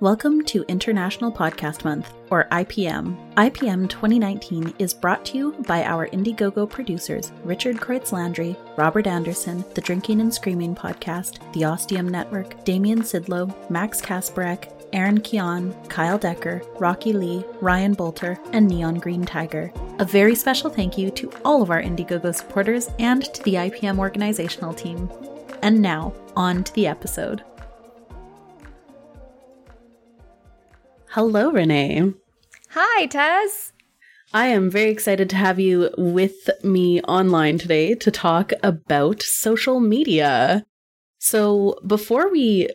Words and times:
Welcome 0.00 0.44
to 0.44 0.62
International 0.68 1.32
Podcast 1.32 1.82
Month, 1.82 2.12
or 2.30 2.48
IPM. 2.52 3.16
IPM 3.36 3.88
2019 3.88 4.74
is 4.78 4.92
brought 4.92 5.24
to 5.24 5.38
you 5.38 5.52
by 5.66 5.84
our 5.84 6.06
Indiegogo 6.08 6.68
producers 6.68 7.32
Richard 7.44 7.76
Kreutz 7.76 8.12
Landry, 8.12 8.54
Robert 8.76 9.06
Anderson, 9.06 9.64
the 9.72 9.80
Drinking 9.80 10.20
and 10.20 10.34
Screaming 10.34 10.74
podcast, 10.74 11.38
the 11.54 11.64
Ostium 11.64 12.10
Network, 12.10 12.62
Damian 12.66 13.00
Sidlow, 13.00 13.54
Max 13.70 14.02
Kasparek, 14.02 14.70
Aaron 14.92 15.18
Keon, 15.18 15.74
Kyle 15.88 16.18
Decker, 16.18 16.60
Rocky 16.78 17.14
Lee, 17.14 17.42
Ryan 17.62 17.94
Bolter, 17.94 18.38
and 18.52 18.68
Neon 18.68 18.96
Green 18.96 19.24
Tiger. 19.24 19.72
A 19.98 20.04
very 20.04 20.34
special 20.34 20.68
thank 20.68 20.98
you 20.98 21.10
to 21.12 21.32
all 21.42 21.62
of 21.62 21.70
our 21.70 21.80
Indiegogo 21.80 22.34
supporters 22.34 22.90
and 22.98 23.24
to 23.32 23.42
the 23.44 23.54
IPM 23.54 23.98
organizational 23.98 24.74
team. 24.74 25.10
And 25.62 25.80
now, 25.80 26.12
on 26.36 26.64
to 26.64 26.72
the 26.74 26.86
episode. 26.86 27.42
Hello, 31.16 31.50
Renee. 31.50 32.12
Hi, 32.72 33.06
Tess. 33.06 33.72
I 34.34 34.48
am 34.48 34.70
very 34.70 34.90
excited 34.90 35.30
to 35.30 35.36
have 35.36 35.58
you 35.58 35.88
with 35.96 36.50
me 36.62 37.00
online 37.04 37.56
today 37.56 37.94
to 37.94 38.10
talk 38.10 38.52
about 38.62 39.22
social 39.22 39.80
media. 39.80 40.66
So, 41.16 41.78
before 41.86 42.30
we 42.30 42.68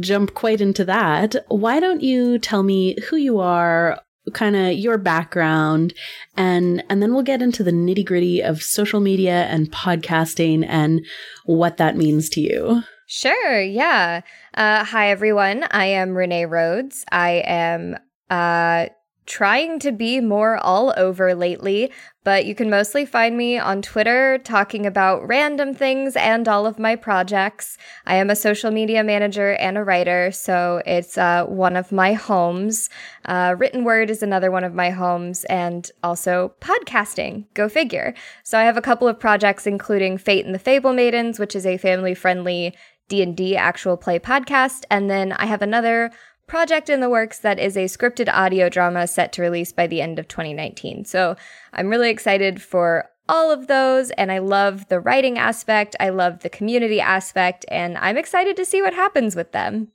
jump 0.00 0.34
quite 0.34 0.60
into 0.60 0.84
that, 0.86 1.36
why 1.46 1.78
don't 1.78 2.02
you 2.02 2.40
tell 2.40 2.64
me 2.64 2.96
who 3.08 3.14
you 3.14 3.38
are, 3.38 4.00
kind 4.32 4.56
of 4.56 4.72
your 4.72 4.98
background, 4.98 5.94
and 6.36 6.82
and 6.90 7.00
then 7.00 7.14
we'll 7.14 7.22
get 7.22 7.40
into 7.40 7.62
the 7.62 7.70
nitty 7.70 8.04
gritty 8.04 8.40
of 8.40 8.64
social 8.64 8.98
media 8.98 9.44
and 9.44 9.70
podcasting 9.70 10.66
and 10.68 11.06
what 11.44 11.76
that 11.76 11.96
means 11.96 12.28
to 12.30 12.40
you. 12.40 12.82
Sure, 13.08 13.60
yeah. 13.60 14.22
Uh, 14.52 14.84
hi, 14.84 15.10
everyone. 15.10 15.64
I 15.70 15.86
am 15.86 16.16
Renee 16.16 16.44
Rhodes. 16.44 17.04
I 17.12 17.34
am 17.46 17.96
uh, 18.30 18.86
trying 19.26 19.78
to 19.78 19.92
be 19.92 20.20
more 20.20 20.56
all 20.56 20.92
over 20.96 21.32
lately, 21.32 21.92
but 22.24 22.46
you 22.46 22.54
can 22.56 22.68
mostly 22.68 23.06
find 23.06 23.36
me 23.36 23.58
on 23.58 23.80
Twitter 23.80 24.38
talking 24.38 24.86
about 24.86 25.24
random 25.28 25.72
things 25.72 26.16
and 26.16 26.48
all 26.48 26.66
of 26.66 26.80
my 26.80 26.96
projects. 26.96 27.78
I 28.06 28.16
am 28.16 28.28
a 28.28 28.34
social 28.34 28.72
media 28.72 29.04
manager 29.04 29.52
and 29.54 29.78
a 29.78 29.84
writer, 29.84 30.32
so 30.32 30.82
it's 30.84 31.16
uh, 31.16 31.44
one 31.44 31.76
of 31.76 31.92
my 31.92 32.12
homes. 32.12 32.90
Uh, 33.24 33.54
written 33.56 33.84
word 33.84 34.10
is 34.10 34.20
another 34.20 34.50
one 34.50 34.64
of 34.64 34.74
my 34.74 34.90
homes, 34.90 35.44
and 35.44 35.88
also 36.02 36.54
podcasting. 36.60 37.44
Go 37.54 37.68
figure. 37.68 38.14
So 38.42 38.58
I 38.58 38.64
have 38.64 38.76
a 38.76 38.82
couple 38.82 39.06
of 39.06 39.20
projects, 39.20 39.64
including 39.64 40.18
Fate 40.18 40.44
and 40.44 40.54
the 40.54 40.58
Fable 40.58 40.92
Maidens, 40.92 41.38
which 41.38 41.54
is 41.54 41.64
a 41.64 41.76
family-friendly 41.76 42.74
D&D 43.08 43.56
actual 43.56 43.96
play 43.96 44.18
podcast 44.18 44.84
and 44.90 45.10
then 45.10 45.32
I 45.32 45.46
have 45.46 45.62
another 45.62 46.10
project 46.46 46.88
in 46.88 47.00
the 47.00 47.10
works 47.10 47.38
that 47.40 47.58
is 47.58 47.76
a 47.76 47.84
scripted 47.84 48.28
audio 48.32 48.68
drama 48.68 49.06
set 49.06 49.32
to 49.32 49.42
release 49.42 49.72
by 49.72 49.86
the 49.86 50.00
end 50.00 50.18
of 50.18 50.28
2019. 50.28 51.04
So, 51.04 51.36
I'm 51.72 51.88
really 51.88 52.10
excited 52.10 52.62
for 52.62 53.10
all 53.28 53.50
of 53.50 53.66
those 53.66 54.10
and 54.12 54.30
I 54.30 54.38
love 54.38 54.88
the 54.88 55.00
writing 55.00 55.38
aspect, 55.38 55.96
I 55.98 56.10
love 56.10 56.40
the 56.40 56.48
community 56.48 57.00
aspect 57.00 57.64
and 57.68 57.98
I'm 57.98 58.16
excited 58.16 58.56
to 58.56 58.64
see 58.64 58.82
what 58.82 58.94
happens 58.94 59.34
with 59.34 59.52
them. 59.52 59.88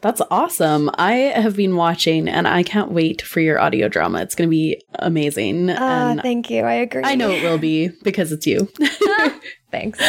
That's 0.00 0.20
awesome. 0.32 0.90
I 0.94 1.12
have 1.12 1.56
been 1.56 1.76
watching 1.76 2.28
and 2.28 2.48
I 2.48 2.64
can't 2.64 2.90
wait 2.90 3.22
for 3.22 3.38
your 3.38 3.60
audio 3.60 3.88
drama. 3.88 4.20
It's 4.22 4.34
going 4.34 4.48
to 4.48 4.50
be 4.50 4.82
amazing. 4.94 5.70
Uh, 5.70 6.18
thank 6.20 6.50
you. 6.50 6.64
I 6.64 6.74
agree. 6.74 7.02
I 7.04 7.14
know 7.14 7.30
it 7.30 7.44
will 7.44 7.58
be 7.58 7.88
because 8.02 8.32
it's 8.32 8.46
you. 8.46 8.68
Thanks. 9.70 10.00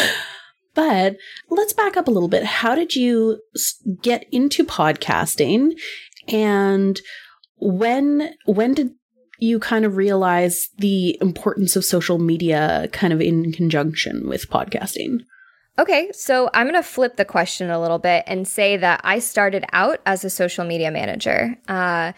But 0.73 1.17
let's 1.49 1.73
back 1.73 1.97
up 1.97 2.07
a 2.07 2.11
little 2.11 2.29
bit. 2.29 2.43
How 2.43 2.75
did 2.75 2.95
you 2.95 3.41
get 4.01 4.25
into 4.31 4.63
podcasting 4.63 5.73
and 6.27 6.99
when 7.57 8.33
when 8.45 8.73
did 8.73 8.91
you 9.39 9.59
kind 9.59 9.85
of 9.85 9.97
realize 9.97 10.69
the 10.77 11.17
importance 11.21 11.75
of 11.75 11.83
social 11.83 12.17
media 12.17 12.87
kind 12.91 13.11
of 13.11 13.21
in 13.21 13.51
conjunction 13.51 14.27
with 14.27 14.49
podcasting? 14.49 15.19
Okay, 15.79 16.11
so 16.13 16.49
I'm 16.53 16.67
going 16.67 16.81
to 16.81 16.87
flip 16.87 17.17
the 17.17 17.25
question 17.25 17.71
a 17.71 17.81
little 17.81 17.97
bit 17.97 18.23
and 18.27 18.47
say 18.47 18.77
that 18.77 19.01
I 19.03 19.19
started 19.19 19.65
out 19.73 20.01
as 20.05 20.23
a 20.23 20.29
social 20.29 20.65
media 20.65 20.91
manager. 20.91 21.57
Uh, 21.67 22.13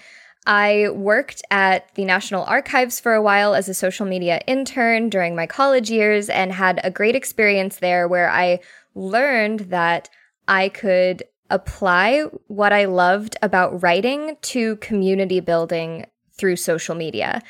I 0.47 0.89
worked 0.89 1.41
at 1.49 1.93
the 1.95 2.05
National 2.05 2.43
Archives 2.43 2.99
for 2.99 3.13
a 3.13 3.21
while 3.21 3.55
as 3.55 3.67
a 3.67 3.73
social 3.73 4.05
media 4.05 4.41
intern 4.45 5.09
during 5.09 5.35
my 5.35 5.47
college 5.47 5.89
years 5.89 6.29
and 6.29 6.51
had 6.51 6.79
a 6.83 6.91
great 6.91 7.15
experience 7.15 7.77
there 7.77 8.07
where 8.07 8.29
I 8.29 8.59
learned 8.93 9.61
that 9.71 10.09
I 10.47 10.69
could 10.69 11.23
apply 11.49 12.23
what 12.47 12.73
I 12.73 12.85
loved 12.85 13.37
about 13.41 13.81
writing 13.81 14.37
to 14.41 14.75
community 14.77 15.39
building 15.39 16.05
through 16.37 16.57
social 16.57 16.95
media. 16.95 17.41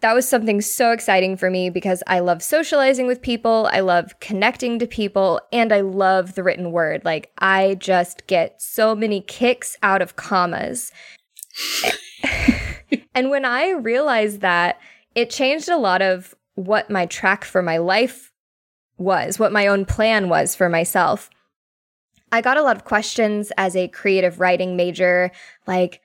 That 0.00 0.14
was 0.14 0.28
something 0.28 0.60
so 0.60 0.90
exciting 0.90 1.36
for 1.36 1.48
me 1.48 1.70
because 1.70 2.02
I 2.08 2.18
love 2.18 2.42
socializing 2.42 3.06
with 3.06 3.22
people, 3.22 3.68
I 3.70 3.80
love 3.80 4.18
connecting 4.18 4.80
to 4.80 4.86
people, 4.86 5.40
and 5.52 5.72
I 5.72 5.82
love 5.82 6.34
the 6.34 6.42
written 6.42 6.72
word. 6.72 7.04
Like, 7.04 7.30
I 7.38 7.76
just 7.76 8.26
get 8.26 8.60
so 8.60 8.96
many 8.96 9.20
kicks 9.20 9.76
out 9.82 10.02
of 10.02 10.16
commas. 10.16 10.90
and 13.14 13.30
when 13.30 13.44
I 13.44 13.70
realized 13.70 14.40
that, 14.40 14.80
it 15.14 15.30
changed 15.30 15.68
a 15.68 15.76
lot 15.76 16.02
of 16.02 16.34
what 16.54 16.90
my 16.90 17.06
track 17.06 17.44
for 17.44 17.62
my 17.62 17.78
life 17.78 18.32
was, 18.98 19.38
what 19.38 19.52
my 19.52 19.66
own 19.66 19.84
plan 19.84 20.28
was 20.28 20.54
for 20.54 20.68
myself. 20.68 21.30
I 22.30 22.40
got 22.40 22.56
a 22.56 22.62
lot 22.62 22.76
of 22.76 22.84
questions 22.84 23.52
as 23.58 23.76
a 23.76 23.88
creative 23.88 24.40
writing 24.40 24.76
major, 24.76 25.30
like, 25.66 26.00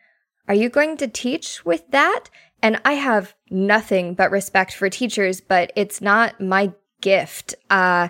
are 0.47 0.55
you 0.55 0.69
going 0.69 0.97
to 0.97 1.07
teach 1.07 1.65
with 1.65 1.89
that? 1.91 2.25
And 2.61 2.81
I 2.85 2.93
have 2.93 3.35
nothing 3.49 4.13
but 4.13 4.31
respect 4.31 4.73
for 4.73 4.89
teachers, 4.89 5.41
but 5.41 5.71
it's 5.75 6.01
not 6.01 6.39
my 6.41 6.73
gift. 7.01 7.53
Uh, 7.69 8.07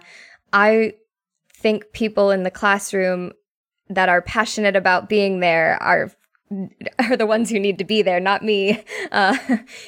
I 0.53 0.93
think 1.53 1.91
people 1.91 2.31
in 2.31 2.43
the 2.43 2.51
classroom 2.51 3.33
that 3.89 4.09
are 4.09 4.21
passionate 4.21 4.75
about 4.75 5.09
being 5.09 5.39
there 5.39 5.81
are 5.81 6.11
are 6.99 7.17
the 7.17 7.25
ones 7.25 7.49
who 7.49 7.59
need 7.59 7.77
to 7.77 7.83
be 7.83 8.01
there, 8.01 8.19
not 8.19 8.43
me. 8.43 8.83
Uh, 9.11 9.37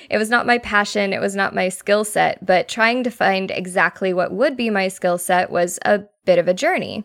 it 0.09 0.17
was 0.17 0.29
not 0.29 0.45
my 0.45 0.57
passion, 0.57 1.13
it 1.13 1.21
was 1.21 1.35
not 1.35 1.55
my 1.55 1.69
skill 1.69 2.03
set, 2.03 2.45
but 2.45 2.67
trying 2.67 3.03
to 3.03 3.11
find 3.11 3.51
exactly 3.51 4.13
what 4.13 4.31
would 4.31 4.55
be 4.55 4.69
my 4.69 4.87
skill 4.87 5.17
set 5.17 5.49
was 5.49 5.79
a 5.83 6.01
bit 6.25 6.39
of 6.39 6.47
a 6.47 6.53
journey. 6.53 7.03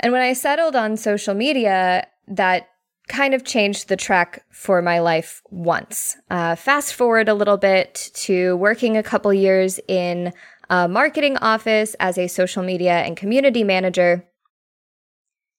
And 0.00 0.12
when 0.12 0.22
I 0.22 0.32
settled 0.32 0.76
on 0.76 0.96
social 0.96 1.34
media, 1.34 2.06
that 2.28 2.68
kind 3.08 3.34
of 3.34 3.44
changed 3.44 3.88
the 3.88 3.96
track 3.96 4.44
for 4.50 4.80
my 4.80 5.00
life 5.00 5.42
once. 5.50 6.16
Uh, 6.30 6.54
fast 6.54 6.94
forward 6.94 7.28
a 7.28 7.34
little 7.34 7.56
bit 7.56 8.10
to 8.14 8.56
working 8.56 8.96
a 8.96 9.02
couple 9.02 9.32
years 9.34 9.80
in 9.88 10.32
a 10.70 10.86
marketing 10.88 11.36
office 11.38 11.94
as 11.98 12.16
a 12.16 12.28
social 12.28 12.62
media 12.62 13.00
and 13.02 13.16
community 13.16 13.64
manager. 13.64 14.24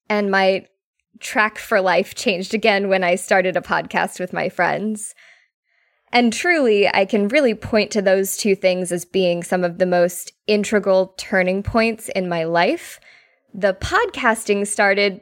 And 0.09 0.31
my 0.31 0.65
track 1.19 1.57
for 1.57 1.81
life 1.81 2.15
changed 2.15 2.53
again 2.53 2.89
when 2.89 3.03
I 3.03 3.15
started 3.15 3.55
a 3.55 3.61
podcast 3.61 4.19
with 4.19 4.33
my 4.33 4.49
friends. 4.49 5.13
And 6.13 6.33
truly, 6.33 6.87
I 6.87 7.05
can 7.05 7.29
really 7.29 7.53
point 7.53 7.91
to 7.91 8.01
those 8.01 8.35
two 8.35 8.55
things 8.55 8.91
as 8.91 9.05
being 9.05 9.43
some 9.43 9.63
of 9.63 9.77
the 9.77 9.85
most 9.85 10.33
integral 10.47 11.13
turning 11.17 11.63
points 11.63 12.09
in 12.09 12.27
my 12.27 12.43
life. 12.43 12.99
The 13.53 13.73
podcasting 13.73 14.67
started 14.67 15.21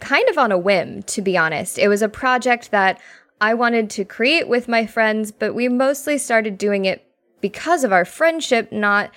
kind 0.00 0.28
of 0.28 0.38
on 0.38 0.50
a 0.50 0.58
whim, 0.58 1.02
to 1.04 1.22
be 1.22 1.36
honest. 1.36 1.78
It 1.78 1.88
was 1.88 2.02
a 2.02 2.08
project 2.08 2.70
that 2.72 3.00
I 3.40 3.54
wanted 3.54 3.90
to 3.90 4.04
create 4.04 4.48
with 4.48 4.68
my 4.68 4.86
friends, 4.86 5.30
but 5.30 5.54
we 5.54 5.68
mostly 5.68 6.18
started 6.18 6.58
doing 6.58 6.84
it 6.84 7.06
because 7.40 7.84
of 7.84 7.92
our 7.92 8.04
friendship, 8.04 8.72
not 8.72 9.10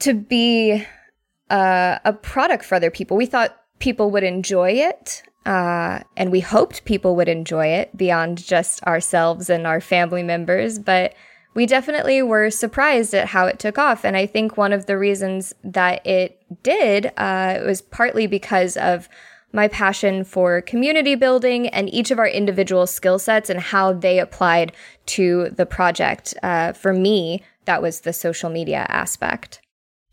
to 0.00 0.12
be 0.12 0.84
uh, 1.48 1.98
a 2.04 2.12
product 2.12 2.64
for 2.64 2.74
other 2.74 2.90
people. 2.90 3.16
We 3.16 3.26
thought 3.26 3.56
people 3.82 4.12
would 4.12 4.22
enjoy 4.22 4.70
it. 4.70 5.24
Uh, 5.44 5.98
and 6.16 6.30
we 6.30 6.38
hoped 6.38 6.84
people 6.84 7.16
would 7.16 7.28
enjoy 7.28 7.66
it 7.66 7.94
beyond 7.96 8.38
just 8.38 8.80
ourselves 8.84 9.50
and 9.50 9.66
our 9.66 9.80
family 9.80 10.22
members. 10.22 10.78
But 10.78 11.14
we 11.54 11.66
definitely 11.66 12.22
were 12.22 12.48
surprised 12.48 13.12
at 13.12 13.26
how 13.26 13.46
it 13.46 13.58
took 13.58 13.78
off. 13.78 14.04
And 14.04 14.16
I 14.16 14.24
think 14.24 14.56
one 14.56 14.72
of 14.72 14.86
the 14.86 14.96
reasons 14.96 15.52
that 15.64 16.06
it 16.06 16.40
did 16.62 17.12
uh, 17.16 17.58
was 17.66 17.82
partly 17.82 18.28
because 18.28 18.76
of 18.76 19.08
my 19.52 19.66
passion 19.66 20.22
for 20.22 20.62
community 20.62 21.16
building 21.16 21.66
and 21.66 21.92
each 21.92 22.12
of 22.12 22.20
our 22.20 22.28
individual 22.28 22.86
skill 22.86 23.18
sets 23.18 23.50
and 23.50 23.58
how 23.58 23.92
they 23.92 24.20
applied 24.20 24.70
to 25.06 25.50
the 25.50 25.66
project. 25.66 26.34
Uh, 26.44 26.72
for 26.72 26.92
me, 26.92 27.42
that 27.64 27.82
was 27.82 28.02
the 28.02 28.12
social 28.12 28.48
media 28.48 28.86
aspect. 28.88 29.60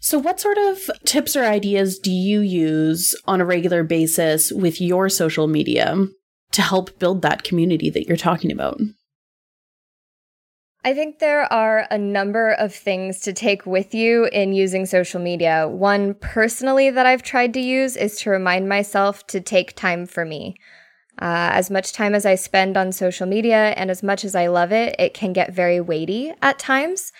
So, 0.01 0.18
what 0.18 0.40
sort 0.40 0.57
of 0.57 0.90
tips 1.06 1.36
or 1.36 1.44
ideas 1.44 2.00
do 2.00 2.12
you 2.12 2.40
use 2.40 3.13
on 3.25 3.42
a 3.42 3.46
regular 3.46 3.84
basis 3.84 4.51
with 4.51 4.80
your 4.80 5.10
social 5.10 5.48
media 5.48 6.07
to 6.54 6.62
help 6.62 6.98
build 7.00 7.22
that 7.22 7.44
community 7.44 7.90
that 7.90 8.07
you're 8.07 8.18
talking 8.18 8.51
about? 8.51 8.80
I 10.86 10.94
think 10.94 11.19
there 11.19 11.51
are 11.51 11.86
a 11.92 11.98
number 11.98 12.51
of 12.54 12.74
things 12.74 13.19
to 13.22 13.34
take 13.34 13.66
with 13.66 13.94
you 13.94 14.30
in 14.31 14.54
using 14.54 14.86
social 14.86 15.19
media. 15.19 15.68
One 15.68 16.13
personally 16.13 16.90
that 16.90 17.06
I've 17.06 17.22
tried 17.22 17.54
to 17.56 17.60
use 17.60 17.98
is 17.98 18.18
to 18.22 18.30
remind 18.30 18.69
myself 18.69 19.28
to 19.28 19.42
take 19.42 19.75
time 19.75 20.06
for 20.06 20.24
me. 20.24 20.56
Uh, 21.22 21.52
as 21.52 21.69
much 21.69 21.92
time 21.92 22.16
as 22.16 22.25
I 22.25 22.36
spend 22.36 22.78
on 22.78 22.94
social 22.94 23.28
media 23.28 23.74
and 23.75 23.92
as 23.92 24.02
much 24.02 24.24
as 24.24 24.36
I 24.36 24.48
love 24.48 24.72
it, 24.72 24.95
it 24.98 25.13
can 25.13 25.34
get 25.34 25.52
very 25.52 25.81
weighty 25.81 26.34
at 26.42 26.57
times. 26.57 27.12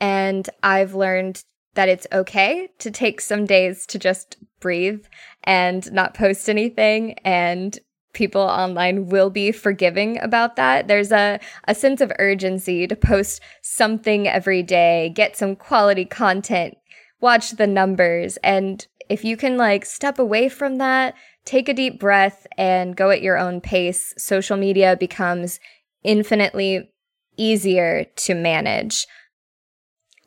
And 0.00 0.48
I've 0.62 0.94
learned 0.94 1.42
that 1.74 1.88
it's 1.88 2.06
okay 2.12 2.70
to 2.78 2.90
take 2.90 3.20
some 3.20 3.46
days 3.46 3.86
to 3.86 3.98
just 3.98 4.36
breathe 4.60 5.04
and 5.44 5.90
not 5.92 6.14
post 6.14 6.48
anything 6.48 7.14
and 7.24 7.78
people 8.12 8.40
online 8.40 9.06
will 9.06 9.30
be 9.30 9.52
forgiving 9.52 10.18
about 10.20 10.56
that. 10.56 10.88
There's 10.88 11.12
a, 11.12 11.38
a 11.68 11.74
sense 11.74 12.00
of 12.00 12.12
urgency 12.18 12.86
to 12.86 12.96
post 12.96 13.40
something 13.62 14.26
every 14.26 14.62
day, 14.62 15.12
get 15.14 15.36
some 15.36 15.54
quality 15.54 16.04
content, 16.04 16.76
watch 17.20 17.52
the 17.52 17.66
numbers. 17.66 18.36
And 18.38 18.84
if 19.08 19.24
you 19.24 19.36
can 19.36 19.56
like 19.56 19.84
step 19.84 20.18
away 20.18 20.48
from 20.48 20.78
that, 20.78 21.14
take 21.44 21.68
a 21.68 21.74
deep 21.74 22.00
breath 22.00 22.46
and 22.56 22.96
go 22.96 23.10
at 23.10 23.22
your 23.22 23.38
own 23.38 23.60
pace, 23.60 24.14
social 24.18 24.56
media 24.56 24.96
becomes 24.96 25.60
infinitely 26.02 26.90
easier 27.36 28.04
to 28.16 28.34
manage. 28.34 29.06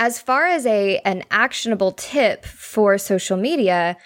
As 0.01 0.19
far 0.19 0.48
as 0.48 0.65
a 0.65 0.98
an 1.06 1.21
actionable 1.30 1.92
tip 1.92 2.44
for 2.44 2.98
social 2.98 3.38
media, 3.38 3.98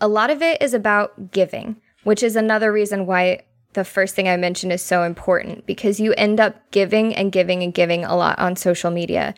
a 0.00 0.08
lot 0.08 0.30
of 0.30 0.40
it 0.40 0.62
is 0.62 0.72
about 0.72 1.30
giving, 1.30 1.76
which 2.04 2.22
is 2.22 2.36
another 2.36 2.72
reason 2.72 3.04
why 3.04 3.42
the 3.74 3.84
first 3.84 4.14
thing 4.14 4.30
I 4.30 4.38
mentioned 4.38 4.72
is 4.72 4.80
so 4.80 5.02
important 5.02 5.66
because 5.66 6.00
you 6.00 6.14
end 6.14 6.40
up 6.40 6.70
giving 6.70 7.14
and 7.14 7.30
giving 7.30 7.62
and 7.62 7.74
giving 7.74 8.02
a 8.02 8.16
lot 8.16 8.38
on 8.38 8.56
social 8.56 8.90
media. 8.90 9.34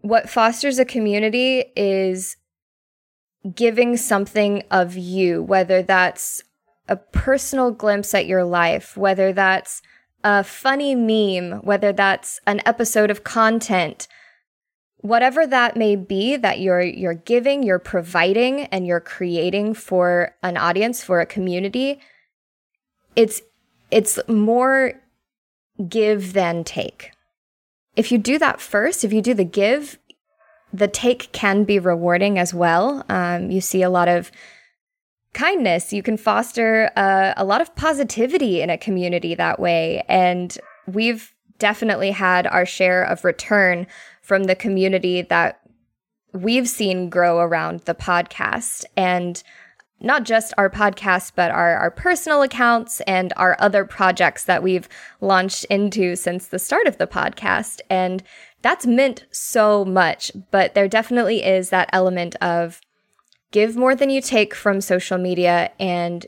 What 0.00 0.30
fosters 0.30 0.78
a 0.78 0.86
community 0.86 1.66
is 1.76 2.38
giving 3.54 3.98
something 3.98 4.62
of 4.70 4.96
you, 4.96 5.42
whether 5.42 5.82
that's 5.82 6.42
a 6.88 6.96
personal 6.96 7.72
glimpse 7.72 8.14
at 8.14 8.26
your 8.26 8.44
life, 8.44 8.96
whether 8.96 9.34
that's 9.34 9.82
a 10.24 10.42
funny 10.44 10.94
meme, 10.94 11.60
whether 11.60 11.92
that's 11.92 12.40
an 12.46 12.60
episode 12.66 13.10
of 13.10 13.24
content, 13.24 14.08
whatever 14.98 15.46
that 15.46 15.76
may 15.76 15.96
be 15.96 16.36
that 16.36 16.60
you're 16.60 16.82
you're 16.82 17.14
giving, 17.14 17.62
you're 17.62 17.78
providing 17.78 18.62
and 18.66 18.86
you're 18.86 19.00
creating 19.00 19.74
for 19.74 20.34
an 20.42 20.56
audience, 20.56 21.02
for 21.02 21.20
a 21.20 21.26
community, 21.26 22.00
it's 23.16 23.40
it's 23.90 24.18
more 24.28 24.94
give 25.88 26.32
than 26.32 26.64
take. 26.64 27.12
If 27.96 28.12
you 28.12 28.18
do 28.18 28.38
that 28.38 28.60
first, 28.60 29.04
if 29.04 29.12
you 29.12 29.22
do 29.22 29.34
the 29.34 29.44
give, 29.44 29.98
the 30.72 30.88
take 30.88 31.32
can 31.32 31.64
be 31.64 31.78
rewarding 31.78 32.38
as 32.38 32.52
well. 32.52 33.04
Um, 33.08 33.50
you 33.50 33.60
see 33.60 33.82
a 33.82 33.90
lot 33.90 34.08
of 34.08 34.30
kindness. 35.38 35.92
You 35.92 36.02
can 36.02 36.16
foster 36.16 36.90
uh, 36.96 37.32
a 37.36 37.44
lot 37.44 37.60
of 37.60 37.74
positivity 37.76 38.60
in 38.60 38.70
a 38.70 38.76
community 38.76 39.36
that 39.36 39.60
way. 39.60 40.02
And 40.08 40.58
we've 40.88 41.32
definitely 41.58 42.10
had 42.10 42.46
our 42.48 42.66
share 42.66 43.04
of 43.04 43.24
return 43.24 43.86
from 44.20 44.44
the 44.44 44.56
community 44.56 45.22
that 45.22 45.60
we've 46.32 46.68
seen 46.68 47.08
grow 47.08 47.38
around 47.38 47.80
the 47.80 47.94
podcast. 47.94 48.84
And 48.96 49.40
not 50.00 50.24
just 50.24 50.52
our 50.58 50.68
podcast, 50.68 51.32
but 51.36 51.52
our, 51.52 51.76
our 51.76 51.90
personal 51.92 52.42
accounts 52.42 53.00
and 53.02 53.32
our 53.36 53.56
other 53.60 53.84
projects 53.84 54.44
that 54.44 54.62
we've 54.62 54.88
launched 55.20 55.64
into 55.66 56.16
since 56.16 56.48
the 56.48 56.58
start 56.58 56.88
of 56.88 56.98
the 56.98 57.06
podcast. 57.06 57.80
And 57.88 58.24
that's 58.62 58.86
meant 58.86 59.24
so 59.30 59.84
much, 59.84 60.32
but 60.50 60.74
there 60.74 60.88
definitely 60.88 61.44
is 61.44 61.70
that 61.70 61.90
element 61.92 62.34
of 62.36 62.80
give 63.52 63.76
more 63.76 63.94
than 63.94 64.10
you 64.10 64.20
take 64.20 64.54
from 64.54 64.80
social 64.80 65.18
media 65.18 65.70
and 65.78 66.26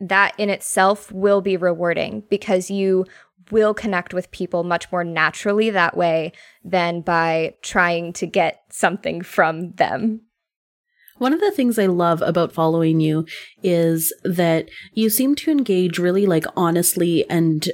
that 0.00 0.34
in 0.38 0.50
itself 0.50 1.10
will 1.10 1.40
be 1.40 1.56
rewarding 1.56 2.22
because 2.28 2.70
you 2.70 3.04
will 3.50 3.74
connect 3.74 4.12
with 4.12 4.30
people 4.30 4.62
much 4.62 4.90
more 4.92 5.04
naturally 5.04 5.70
that 5.70 5.96
way 5.96 6.32
than 6.64 7.00
by 7.00 7.54
trying 7.62 8.12
to 8.12 8.26
get 8.26 8.62
something 8.70 9.22
from 9.22 9.72
them. 9.72 10.20
One 11.16 11.32
of 11.32 11.40
the 11.40 11.50
things 11.50 11.78
I 11.78 11.86
love 11.86 12.22
about 12.22 12.52
following 12.52 13.00
you 13.00 13.26
is 13.62 14.12
that 14.22 14.68
you 14.92 15.10
seem 15.10 15.34
to 15.36 15.50
engage 15.50 15.98
really 15.98 16.26
like 16.26 16.44
honestly 16.56 17.28
and 17.28 17.66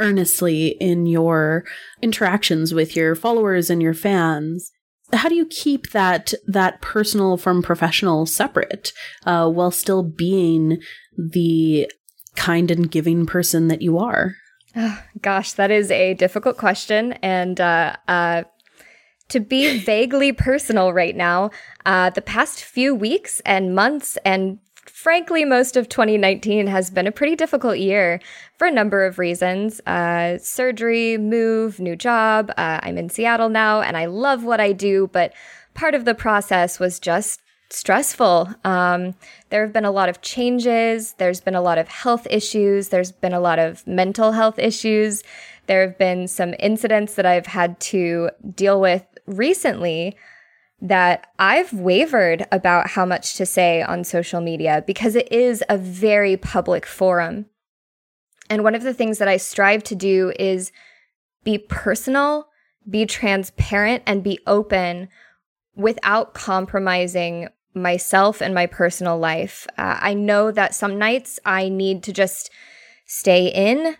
earnestly 0.00 0.68
in 0.80 1.06
your 1.06 1.64
interactions 2.02 2.74
with 2.74 2.96
your 2.96 3.14
followers 3.14 3.70
and 3.70 3.82
your 3.82 3.94
fans 3.94 4.72
how 5.12 5.28
do 5.28 5.34
you 5.34 5.46
keep 5.46 5.90
that 5.90 6.32
that 6.46 6.80
personal 6.80 7.36
from 7.36 7.62
professional 7.62 8.26
separate 8.26 8.92
uh, 9.24 9.48
while 9.48 9.70
still 9.70 10.02
being 10.02 10.78
the 11.16 11.90
kind 12.36 12.70
and 12.70 12.90
giving 12.90 13.26
person 13.26 13.68
that 13.68 13.82
you 13.82 13.98
are? 13.98 14.34
Oh, 14.76 15.02
gosh, 15.22 15.52
that 15.52 15.70
is 15.70 15.90
a 15.90 16.14
difficult 16.14 16.56
question, 16.56 17.14
and 17.14 17.60
uh, 17.60 17.96
uh, 18.06 18.44
to 19.28 19.40
be 19.40 19.78
vaguely 19.84 20.32
personal 20.32 20.92
right 20.92 21.16
now, 21.16 21.50
uh, 21.86 22.10
the 22.10 22.22
past 22.22 22.62
few 22.62 22.94
weeks 22.94 23.40
and 23.40 23.74
months 23.74 24.18
and 24.24 24.58
frankly, 24.88 25.44
most 25.44 25.76
of 25.76 25.88
2019 25.88 26.66
has 26.66 26.90
been 26.90 27.06
a 27.06 27.12
pretty 27.12 27.36
difficult 27.36 27.78
year 27.78 28.20
for 28.56 28.66
a 28.66 28.72
number 28.72 29.04
of 29.04 29.18
reasons. 29.18 29.80
Uh, 29.86 30.38
surgery, 30.38 31.16
move, 31.18 31.78
new 31.78 31.96
job. 31.96 32.50
Uh, 32.56 32.80
I'm 32.82 32.98
in 32.98 33.08
Seattle 33.08 33.48
now 33.48 33.80
and 33.80 33.96
I 33.96 34.06
love 34.06 34.44
what 34.44 34.60
I 34.60 34.72
do, 34.72 35.08
but 35.12 35.32
part 35.74 35.94
of 35.94 36.04
the 36.04 36.14
process 36.14 36.78
was 36.78 36.98
just 36.98 37.40
stressful. 37.70 38.48
Um, 38.64 39.14
there 39.50 39.62
have 39.62 39.72
been 39.72 39.84
a 39.84 39.90
lot 39.90 40.08
of 40.08 40.22
changes. 40.22 41.14
There's 41.18 41.40
been 41.40 41.54
a 41.54 41.60
lot 41.60 41.78
of 41.78 41.88
health 41.88 42.26
issues. 42.30 42.88
There's 42.88 43.12
been 43.12 43.34
a 43.34 43.40
lot 43.40 43.58
of 43.58 43.86
mental 43.86 44.32
health 44.32 44.58
issues. 44.58 45.22
There 45.66 45.86
have 45.86 45.98
been 45.98 46.28
some 46.28 46.54
incidents 46.58 47.14
that 47.14 47.26
I've 47.26 47.46
had 47.46 47.78
to 47.80 48.30
deal 48.54 48.80
with 48.80 49.04
recently 49.26 50.16
that 50.80 51.26
I've 51.38 51.72
wavered 51.72 52.46
about 52.52 52.90
how 52.90 53.04
much 53.04 53.34
to 53.34 53.46
say 53.46 53.82
on 53.82 54.04
social 54.04 54.40
media 54.40 54.84
because 54.86 55.16
it 55.16 55.30
is 55.32 55.64
a 55.68 55.76
very 55.76 56.36
public 56.36 56.86
forum. 56.86 57.46
And 58.48 58.62
one 58.62 58.74
of 58.74 58.82
the 58.82 58.94
things 58.94 59.18
that 59.18 59.28
I 59.28 59.36
strive 59.36 59.82
to 59.84 59.94
do 59.94 60.32
is 60.38 60.72
be 61.44 61.58
personal, 61.58 62.48
be 62.88 63.06
transparent, 63.06 64.02
and 64.06 64.22
be 64.22 64.38
open 64.46 65.08
without 65.74 66.34
compromising 66.34 67.48
myself 67.74 68.40
and 68.40 68.54
my 68.54 68.66
personal 68.66 69.18
life. 69.18 69.66
Uh, 69.76 69.98
I 70.00 70.14
know 70.14 70.50
that 70.50 70.74
some 70.74 70.98
nights 70.98 71.38
I 71.44 71.68
need 71.68 72.02
to 72.04 72.12
just 72.12 72.50
stay 73.06 73.48
in, 73.48 73.96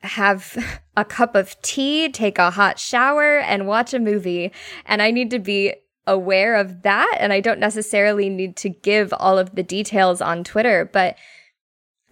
have 0.00 0.56
a 0.96 1.04
cup 1.04 1.34
of 1.34 1.60
tea, 1.62 2.10
take 2.10 2.38
a 2.38 2.50
hot 2.50 2.78
shower, 2.78 3.38
and 3.38 3.66
watch 3.66 3.94
a 3.94 3.98
movie. 3.98 4.52
And 4.86 5.00
I 5.00 5.10
need 5.10 5.30
to 5.30 5.38
be 5.38 5.74
aware 6.06 6.54
of 6.54 6.82
that. 6.82 7.16
And 7.18 7.32
I 7.32 7.40
don't 7.40 7.58
necessarily 7.60 8.28
need 8.28 8.56
to 8.56 8.68
give 8.68 9.12
all 9.18 9.38
of 9.38 9.54
the 9.54 9.62
details 9.62 10.20
on 10.20 10.44
Twitter. 10.44 10.88
But 10.92 11.16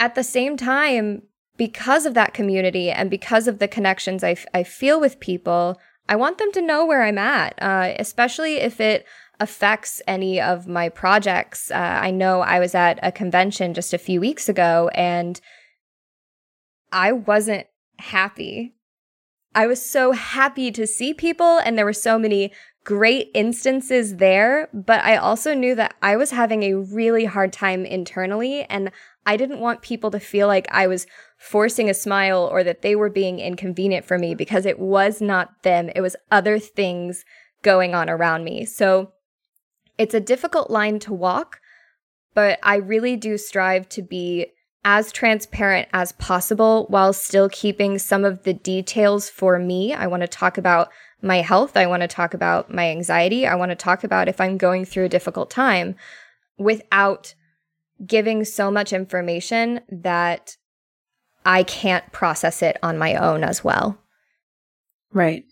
at 0.01 0.15
the 0.15 0.25
same 0.25 0.57
time, 0.57 1.23
because 1.57 2.07
of 2.07 2.15
that 2.15 2.35
community 2.35 2.91
and 2.91 3.11
because 3.11 3.47
of 3.47 3.59
the 3.59 3.69
connections 3.69 4.25
I, 4.25 4.33
f- 4.33 4.47
I 4.55 4.63
feel 4.63 5.01
with 5.01 5.21
people, 5.21 5.79
I 6.09 6.17
want 6.17 6.39
them 6.39 6.51
to 6.53 6.63
know 6.63 6.85
where 6.85 7.03
I'm 7.03 7.19
at, 7.19 7.55
uh, 7.63 7.95
especially 7.99 8.57
if 8.57 8.81
it 8.81 9.07
affects 9.39 10.01
any 10.07 10.41
of 10.41 10.67
my 10.67 10.89
projects. 10.89 11.71
Uh, 11.71 11.75
I 12.03 12.11
know 12.11 12.41
I 12.41 12.59
was 12.59 12.75
at 12.75 12.99
a 13.03 13.13
convention 13.13 13.75
just 13.75 13.93
a 13.93 13.99
few 13.99 14.21
weeks 14.21 14.49
ago 14.49 14.91
and 14.95 15.41
I 16.91 17.13
wasn't 17.13 17.67
happy. 17.99 18.75
I 19.55 19.67
was 19.67 19.85
so 19.85 20.13
happy 20.13 20.71
to 20.73 20.87
see 20.87 21.13
people, 21.13 21.59
and 21.59 21.77
there 21.77 21.85
were 21.85 21.93
so 21.93 22.19
many 22.19 22.53
great 22.85 23.31
instances 23.35 24.17
there, 24.17 24.69
but 24.73 25.03
I 25.05 25.17
also 25.17 25.55
knew 25.55 25.75
that 25.77 25.95
I 26.03 26.17
was 26.17 26.33
having 26.33 26.63
a 26.63 26.75
really 26.75 27.25
hard 27.27 27.53
time 27.53 27.85
internally 27.85 28.65
and 28.65 28.91
I 29.25 29.37
didn't 29.37 29.61
want 29.61 29.83
people 29.83 30.11
to 30.11 30.19
feel 30.19 30.49
like 30.49 30.67
I 30.71 30.89
was 30.89 31.07
forcing 31.39 31.89
a 31.89 31.95
smile 31.95 32.49
or 32.51 32.65
that 32.65 32.83
they 32.83 32.97
were 32.97 33.11
being 33.11 33.39
inconvenient 33.39 34.05
for 34.05 34.19
me 34.19 34.35
because 34.35 34.67
it 34.67 34.81
was 34.81 35.21
not 35.21 35.63
them. 35.63 35.91
It 35.95 36.01
was 36.01 36.17
other 36.31 36.59
things 36.59 37.25
going 37.63 37.95
on 37.95 38.11
around 38.11 38.43
me. 38.43 38.65
So 38.65 39.13
it's 39.97 40.15
a 40.15 40.21
difficult 40.21 40.71
line 40.71 40.99
to 41.01 41.13
walk, 41.13 41.61
but 42.35 42.59
I 42.63 42.77
really 42.77 43.17
do 43.17 43.39
strive 43.39 43.89
to 43.91 44.03
be 44.03 44.47
as 44.85 45.13
transparent 45.13 45.89
as 45.93 46.13
possible 46.13 46.87
while 46.89 47.13
still 47.13 47.49
keeping 47.49 47.99
some 47.99 48.25
of 48.25 48.43
the 48.43 48.53
details 48.53 49.29
for 49.29 49.59
me. 49.59 49.95
I 49.95 50.07
want 50.07 50.23
to 50.23 50.29
talk 50.29 50.59
about 50.59 50.91
my 51.23 51.37
health. 51.37 51.77
I 51.77 51.87
want 51.87 52.03
to 52.03 52.09
talk 52.09 52.35
about 52.35 52.73
my 52.73 52.91
anxiety. 52.91 53.47
I 53.47 53.55
want 53.55 53.71
to 53.71 53.77
talk 53.77 54.03
about 54.03 54.29
if 54.29 54.41
I'm 54.41 54.59
going 54.59 54.85
through 54.85 55.05
a 55.05 55.09
difficult 55.09 55.51
time 55.51 55.95
without 56.59 57.35
giving 58.05 58.45
so 58.45 58.71
much 58.71 58.93
information 58.93 59.81
that 59.89 60.57
I 61.45 61.63
can't 61.63 62.11
process 62.13 62.63
it 62.63 62.77
on 62.83 62.99
my 62.99 63.15
own 63.15 63.45
as 63.45 63.63
well. 63.63 63.99
Right. 65.13 65.45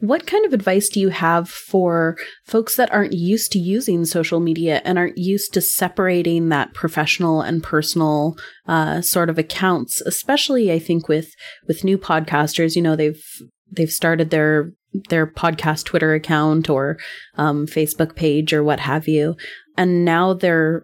What 0.00 0.26
kind 0.26 0.46
of 0.46 0.54
advice 0.54 0.88
do 0.88 0.98
you 0.98 1.10
have 1.10 1.48
for 1.48 2.16
folks 2.46 2.74
that 2.76 2.90
aren't 2.90 3.12
used 3.12 3.52
to 3.52 3.58
using 3.58 4.06
social 4.06 4.40
media 4.40 4.80
and 4.82 4.96
aren't 4.96 5.18
used 5.18 5.52
to 5.54 5.60
separating 5.60 6.48
that 6.48 6.72
professional 6.72 7.42
and 7.42 7.62
personal 7.62 8.36
uh, 8.66 9.02
sort 9.02 9.28
of 9.28 9.38
accounts? 9.38 10.00
Especially, 10.00 10.72
I 10.72 10.78
think 10.78 11.06
with 11.06 11.34
with 11.68 11.84
new 11.84 11.98
podcasters, 11.98 12.76
you 12.76 12.82
know, 12.82 12.96
they've 12.96 13.22
they've 13.70 13.90
started 13.90 14.30
their 14.30 14.72
their 15.10 15.26
podcast 15.26 15.84
Twitter 15.84 16.14
account 16.14 16.70
or 16.70 16.98
um, 17.36 17.66
Facebook 17.66 18.16
page 18.16 18.54
or 18.54 18.64
what 18.64 18.80
have 18.80 19.06
you, 19.06 19.36
and 19.76 20.04
now 20.04 20.32
they're 20.32 20.82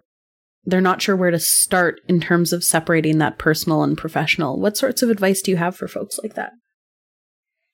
they're 0.63 0.79
not 0.79 1.01
sure 1.01 1.15
where 1.15 1.31
to 1.31 1.39
start 1.39 2.01
in 2.07 2.19
terms 2.19 2.53
of 2.53 2.63
separating 2.63 3.17
that 3.17 3.39
personal 3.39 3.81
and 3.81 3.97
professional. 3.97 4.59
What 4.59 4.77
sorts 4.77 5.01
of 5.01 5.09
advice 5.09 5.41
do 5.41 5.49
you 5.49 5.57
have 5.57 5.75
for 5.75 5.87
folks 5.87 6.19
like 6.21 6.35
that? 6.35 6.51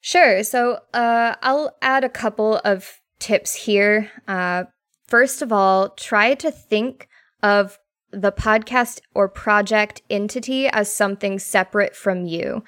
Sure. 0.06 0.44
So 0.44 0.80
uh, 0.94 1.36
I'll 1.42 1.78
add 1.82 2.04
a 2.04 2.10
couple 2.10 2.60
of 2.66 3.00
tips 3.20 3.56
here. 3.56 4.12
Uh, 4.28 4.66
first 5.08 5.42
of 5.42 5.54
all, 5.54 5.92
try 5.92 6.34
to 6.36 6.52
think 6.52 7.08
of 7.42 7.80
the 8.12 8.34
podcast 8.34 9.00
or 9.16 9.30
project 9.30 10.02
entity 10.10 10.68
as 10.68 10.94
something 10.94 11.40
separate 11.40 11.96
from 11.96 12.26
you. 12.26 12.66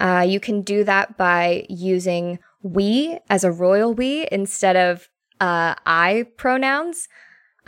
Uh, 0.00 0.26
you 0.26 0.40
can 0.40 0.62
do 0.62 0.82
that 0.82 1.16
by 1.16 1.64
using 1.68 2.40
we 2.64 3.20
as 3.30 3.44
a 3.44 3.52
royal 3.52 3.94
we 3.94 4.26
instead 4.32 4.74
of 4.74 5.08
uh, 5.40 5.76
I 5.86 6.26
pronouns. 6.36 7.06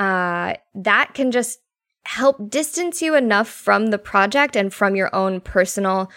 Uh, 0.01 0.55
that 0.75 1.15
can 1.15 1.31
just 1.31 1.61
help 2.07 2.51
distance 2.51 3.01
you 3.01 3.15
enough 3.15 3.49
from 3.49 3.87
the 3.87 3.99
project 3.99 4.57
and 4.57 4.75
from 4.75 4.97
your 4.97 5.15
own 5.15 5.41
personal 5.41 6.11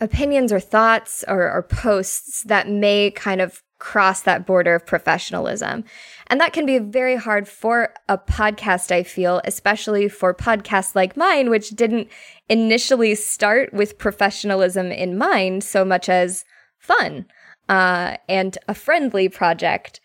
opinions 0.00 0.52
or 0.52 0.60
thoughts 0.60 1.24
or, 1.28 1.50
or 1.50 1.62
posts 1.62 2.42
that 2.44 2.68
may 2.68 3.10
kind 3.10 3.40
of 3.40 3.62
cross 3.78 4.22
that 4.22 4.46
border 4.46 4.74
of 4.74 4.86
professionalism. 4.86 5.84
And 6.28 6.40
that 6.40 6.52
can 6.52 6.66
be 6.66 6.78
very 6.78 7.16
hard 7.16 7.46
for 7.46 7.92
a 8.08 8.16
podcast, 8.16 8.90
I 8.90 9.02
feel, 9.02 9.40
especially 9.44 10.08
for 10.08 10.34
podcasts 10.34 10.94
like 10.94 11.16
mine, 11.16 11.50
which 11.50 11.70
didn't 11.70 12.08
initially 12.48 13.14
start 13.14 13.72
with 13.72 13.98
professionalism 13.98 14.90
in 14.90 15.18
mind 15.18 15.62
so 15.62 15.84
much 15.84 16.08
as 16.08 16.44
fun 16.78 17.26
uh, 17.68 18.16
and 18.28 18.56
a 18.66 18.74
friendly 18.74 19.28
project. 19.28 20.00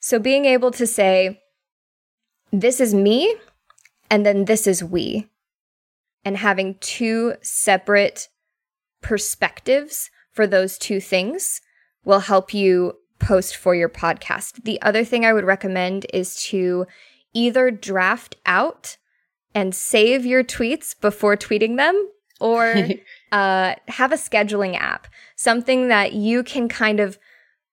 So 0.00 0.18
being 0.18 0.44
able 0.44 0.70
to 0.72 0.86
say, 0.86 1.40
this 2.52 2.80
is 2.80 2.94
me, 2.94 3.34
and 4.08 4.24
then 4.24 4.44
this 4.44 4.66
is 4.66 4.82
we, 4.82 5.28
and 6.24 6.36
having 6.36 6.76
two 6.80 7.34
separate 7.42 8.28
perspectives 9.06 10.10
for 10.32 10.48
those 10.48 10.76
two 10.76 11.00
things 11.00 11.60
will 12.04 12.18
help 12.18 12.52
you 12.52 12.92
post 13.20 13.56
for 13.56 13.72
your 13.72 13.88
podcast. 13.88 14.64
The 14.64 14.82
other 14.82 15.04
thing 15.04 15.24
I 15.24 15.32
would 15.32 15.44
recommend 15.44 16.06
is 16.12 16.42
to 16.48 16.86
either 17.32 17.70
draft 17.70 18.34
out 18.46 18.96
and 19.54 19.72
save 19.72 20.26
your 20.26 20.42
tweets 20.42 21.00
before 21.00 21.36
tweeting 21.36 21.76
them 21.76 22.10
or 22.40 22.74
uh, 23.32 23.76
have 23.86 24.10
a 24.10 24.16
scheduling 24.16 24.76
app, 24.76 25.06
something 25.36 25.86
that 25.86 26.12
you 26.12 26.42
can 26.42 26.68
kind 26.68 26.98
of 26.98 27.16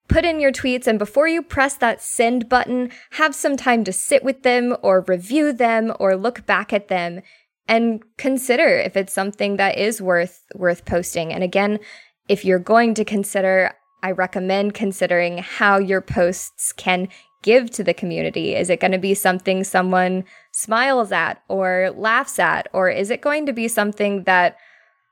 put 0.08 0.26
in 0.26 0.40
your 0.40 0.52
tweets 0.52 0.86
and 0.86 1.00
before 1.00 1.28
you 1.28 1.42
press 1.42 1.74
that 1.78 2.00
send 2.00 2.48
button, 2.48 2.92
have 3.14 3.34
some 3.34 3.58
time 3.58 3.84
to 3.86 3.92
sit 3.92 4.24
with 4.24 4.44
them 4.44 4.78
or 4.84 5.04
review 5.08 5.52
them 5.52 5.94
or 6.00 6.16
look 6.16 6.46
back 6.46 6.72
at 6.72 6.90
them 6.90 7.22
and 7.68 8.04
consider 8.18 8.68
if 8.68 8.98
it's 8.98 9.14
something 9.14 9.58
that 9.58 9.78
is 9.78 10.02
worth 10.02 10.44
worth 10.56 10.86
posting. 10.86 11.34
And 11.34 11.44
again, 11.44 11.80
if 12.28 12.44
you're 12.44 12.60
going 12.60 12.94
to 12.96 13.06
consider, 13.06 13.74
I 14.02 14.12
recommend 14.12 14.74
considering 14.74 15.40
how 15.40 15.78
your 15.78 16.02
posts 16.02 16.74
can 16.74 17.08
give 17.42 17.70
to 17.72 17.84
the 17.84 17.94
community. 17.94 18.56
Is 18.56 18.70
it 18.70 18.80
going 18.80 18.92
to 18.92 18.98
be 18.98 19.14
something 19.14 19.64
someone 19.64 20.24
smiles 20.52 21.12
at 21.12 21.42
or 21.50 21.92
laughs 21.96 22.40
at 22.40 22.68
or 22.74 22.90
is 22.90 23.10
it 23.10 23.22
going 23.22 23.46
to 23.46 23.54
be 23.54 23.68
something 23.68 24.24
that 24.24 24.58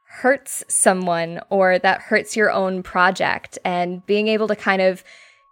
hurts 0.07 0.63
someone 0.67 1.39
or 1.49 1.79
that 1.79 2.01
hurts 2.01 2.35
your 2.35 2.51
own 2.51 2.83
project 2.83 3.57
and 3.63 4.05
being 4.05 4.27
able 4.27 4.47
to 4.47 4.55
kind 4.55 4.81
of 4.81 5.03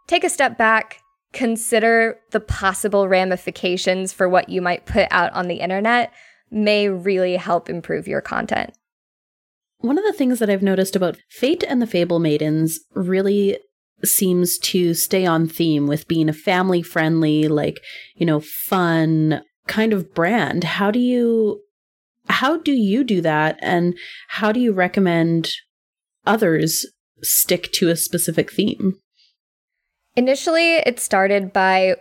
take 0.07 0.23
a 0.23 0.29
step 0.29 0.57
back, 0.57 1.01
consider 1.31 2.19
the 2.31 2.39
possible 2.39 3.07
ramifications 3.07 4.11
for 4.11 4.27
what 4.27 4.49
you 4.49 4.61
might 4.61 4.85
put 4.85 5.07
out 5.11 5.31
on 5.33 5.47
the 5.47 5.61
internet 5.61 6.11
may 6.51 6.89
really 6.89 7.35
help 7.35 7.69
improve 7.69 8.07
your 8.07 8.21
content. 8.21 8.73
One 9.79 9.97
of 9.97 10.03
the 10.03 10.13
things 10.13 10.39
that 10.39 10.49
I've 10.49 10.63
noticed 10.63 10.95
about 10.95 11.17
Fate 11.29 11.63
and 11.67 11.81
the 11.81 11.87
Fable 11.87 12.19
Maidens 12.19 12.79
really 12.93 13.57
seems 14.03 14.57
to 14.59 14.93
stay 14.93 15.25
on 15.25 15.47
theme 15.47 15.87
with 15.87 16.07
being 16.07 16.29
a 16.29 16.33
family 16.33 16.81
friendly, 16.81 17.47
like, 17.47 17.79
you 18.15 18.25
know, 18.25 18.39
fun 18.39 19.41
kind 19.67 19.93
of 19.93 20.13
brand. 20.13 20.63
How 20.63 20.91
do 20.91 20.99
you 20.99 21.61
how 22.27 22.57
do 22.57 22.71
you 22.71 23.03
do 23.03 23.21
that 23.21 23.57
and 23.61 23.97
how 24.27 24.51
do 24.51 24.59
you 24.59 24.71
recommend 24.71 25.51
others 26.25 26.85
stick 27.23 27.71
to 27.73 27.89
a 27.89 27.95
specific 27.95 28.51
theme? 28.51 28.99
Initially, 30.15 30.75
it 30.75 30.99
started 30.99 31.51
by 31.53 31.95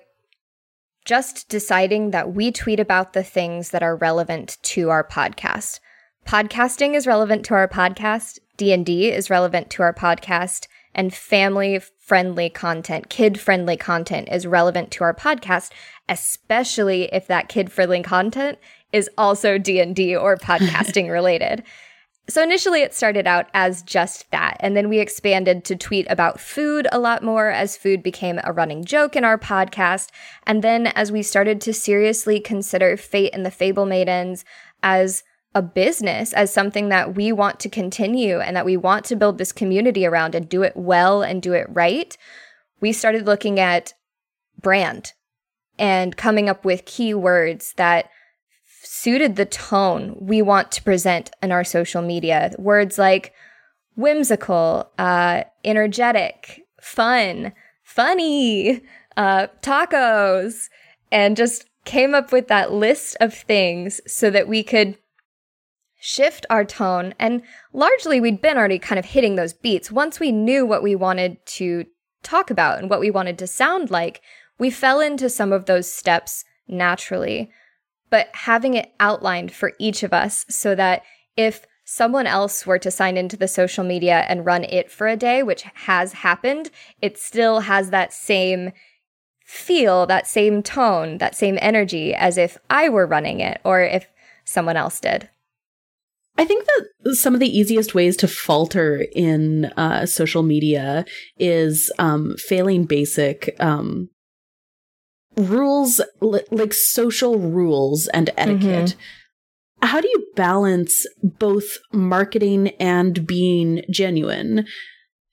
just 1.09 1.49
deciding 1.49 2.11
that 2.11 2.35
we 2.35 2.53
tweet 2.53 2.79
about 2.79 3.15
the 3.15 3.23
things 3.23 3.71
that 3.71 3.83
are 3.83 3.97
relevant 3.97 4.59
to 4.61 4.91
our 4.91 5.03
podcast. 5.03 5.81
Podcasting 6.27 6.95
is 6.95 7.07
relevant 7.07 7.47
to 7.47 7.55
our 7.55 7.67
podcast, 7.67 8.39
D&D 8.59 9.11
is 9.11 9.31
relevant 9.31 9.71
to 9.71 9.83
our 9.83 9.95
podcast, 9.95 10.67
and 10.95 11.15
family 11.15 11.81
friendly 11.99 12.51
content, 12.51 13.09
kid 13.09 13.41
friendly 13.41 13.75
content 13.75 14.29
is 14.31 14.47
relevant 14.47 14.91
to 14.91 15.03
our 15.03 15.15
podcast, 15.15 15.71
especially 16.11 17.05
if 17.11 17.27
that 17.27 17.49
kid 17.49 17.73
friendly 17.73 18.03
content 18.03 18.59
is 18.93 19.09
also 19.17 19.57
D&D 19.57 20.15
or 20.15 20.37
podcasting 20.37 21.11
related. 21.11 21.63
So 22.31 22.43
initially 22.43 22.83
it 22.83 22.95
started 22.95 23.27
out 23.27 23.47
as 23.55 23.83
just 23.83 24.31
that. 24.33 24.59
And 24.61 24.77
then 24.77 24.91
we 24.91 24.99
expanded 24.99 25.65
to 25.65 25.77
tweet 25.77 26.07
about 26.11 26.39
food 26.39 26.87
a 26.93 26.99
lot 26.99 27.23
more 27.23 27.49
as 27.49 27.77
food 27.77 28.03
became 28.03 28.39
a 28.45 28.53
running 28.53 28.85
joke 28.85 29.17
in 29.17 29.25
our 29.25 29.39
podcast. 29.39 30.11
And 30.47 30.63
then 30.63 30.89
as 30.89 31.11
we 31.11 31.23
started 31.23 31.61
to 31.63 31.73
seriously 31.73 32.39
consider 32.39 32.99
Fate 32.99 33.31
and 33.33 33.47
the 33.47 33.51
Fable 33.51 33.87
Maidens 33.87 34.45
as 34.83 35.23
a 35.55 35.63
business, 35.63 36.35
as 36.35 36.53
something 36.53 36.91
that 36.91 37.15
we 37.15 37.33
want 37.33 37.59
to 37.61 37.71
continue 37.71 38.41
and 38.41 38.55
that 38.55 38.67
we 38.67 38.77
want 38.77 39.07
to 39.07 39.17
build 39.17 39.39
this 39.39 39.51
community 39.51 40.05
around 40.05 40.35
and 40.35 40.51
do 40.51 40.63
it 40.63 40.77
well 40.77 41.23
and 41.23 41.41
do 41.41 41.55
it 41.55 41.67
right, 41.71 42.19
we 42.81 42.93
started 42.93 43.25
looking 43.25 43.59
at 43.59 43.95
brand 44.61 45.15
and 45.79 46.17
coming 46.17 46.51
up 46.51 46.65
with 46.65 46.85
keywords 46.85 47.75
that 47.77 48.11
suited 48.91 49.37
the 49.37 49.45
tone 49.45 50.17
we 50.19 50.41
want 50.41 50.73
to 50.73 50.83
present 50.83 51.31
in 51.43 51.53
our 51.53 51.63
social 51.63 52.01
media. 52.01 52.51
Words 52.59 52.97
like 52.97 53.35
whimsical, 53.97 54.91
uh, 54.99 55.43
energetic, 55.63 56.63
fun, 56.81 57.53
funny, 57.83 58.81
uh, 59.15 59.49
tacos, 59.61 60.69
and 61.13 61.37
just 61.37 61.67
came 61.85 62.15
up 62.15 62.33
with 62.33 62.49
that 62.49 62.73
list 62.73 63.15
of 63.21 63.35
things 63.35 64.01
so 64.07 64.31
that 64.31 64.49
we 64.49 64.63
could 64.63 64.97
shift 66.01 66.47
our 66.49 66.65
tone. 66.65 67.13
And 67.19 67.43
largely, 67.75 68.23
we'd 68.23 68.41
been 68.41 68.57
already 68.57 68.79
kind 68.79 68.99
of 68.99 69.05
hitting 69.05 69.35
those 69.35 69.53
beats. 69.53 69.93
Once 69.93 70.19
we 70.19 70.33
knew 70.33 70.65
what 70.65 70.83
we 70.83 70.95
wanted 70.95 71.45
to 71.45 71.85
talk 72.23 72.51
about 72.51 72.79
and 72.79 72.89
what 72.89 73.01
we 73.01 73.11
wanted 73.11 73.39
to 73.39 73.47
sound 73.47 73.91
like, 73.91 74.23
we 74.59 74.71
fell 74.71 74.99
into 74.99 75.29
some 75.29 75.53
of 75.53 75.67
those 75.67 75.93
steps 75.93 76.45
naturally 76.67 77.51
but 78.11 78.29
having 78.33 78.75
it 78.75 78.93
outlined 79.01 79.53
for 79.53 79.73
each 79.79 80.03
of 80.03 80.13
us 80.13 80.45
so 80.49 80.75
that 80.75 81.03
if 81.37 81.67
someone 81.85 82.27
else 82.27 82.67
were 82.67 82.79
to 82.79 82.91
sign 82.91 83.17
into 83.17 83.37
the 83.37 83.49
social 83.49 83.85
media 83.85 84.27
and 84.29 84.45
run 84.45 84.65
it 84.65 84.91
for 84.91 85.07
a 85.07 85.17
day, 85.17 85.43
which 85.43 85.63
has 85.75 86.13
happened, 86.13 86.71
it 87.01 87.19
still 87.19 87.61
has 87.61 87.91
that 87.91 88.13
same 88.13 88.73
feel, 89.45 90.05
that 90.05 90.27
same 90.27 90.63
tone, 90.63 91.17
that 91.19 91.35
same 91.35 91.59
energy 91.63 92.15
as 92.15 92.37
if 92.37 92.59
I 92.69 92.91
were 92.91 93.07
running 93.07 93.41
it 93.41 93.61
or 93.65 93.81
if 93.81 94.07
someone 94.45 94.77
else 94.77 95.01
did. 95.01 95.31
I 96.37 96.45
think 96.45 96.67
that 96.67 97.17
some 97.17 97.35
of 97.35 97.41
the 97.41 97.59
easiest 97.59 97.95
ways 97.95 98.17
to 98.19 98.29
falter 98.29 99.07
in 99.13 99.67
uh, 99.77 100.07
social 100.07 100.43
media 100.43 101.05
is 101.39 101.91
um, 101.99 102.37
failing 102.37 102.85
basic 102.85 103.57
um, 103.59 104.11
rules 105.39 106.01
like 106.21 106.73
social 106.73 107.39
rules 107.39 108.09
and 108.09 108.31
etiquette 108.37 108.97
mm-hmm. 108.97 109.87
how 109.87 110.01
do 110.01 110.09
you 110.09 110.27
balance 110.35 111.07
both 111.23 111.79
marketing 111.93 112.69
and 112.81 113.27
being 113.27 113.83
genuine 113.91 114.67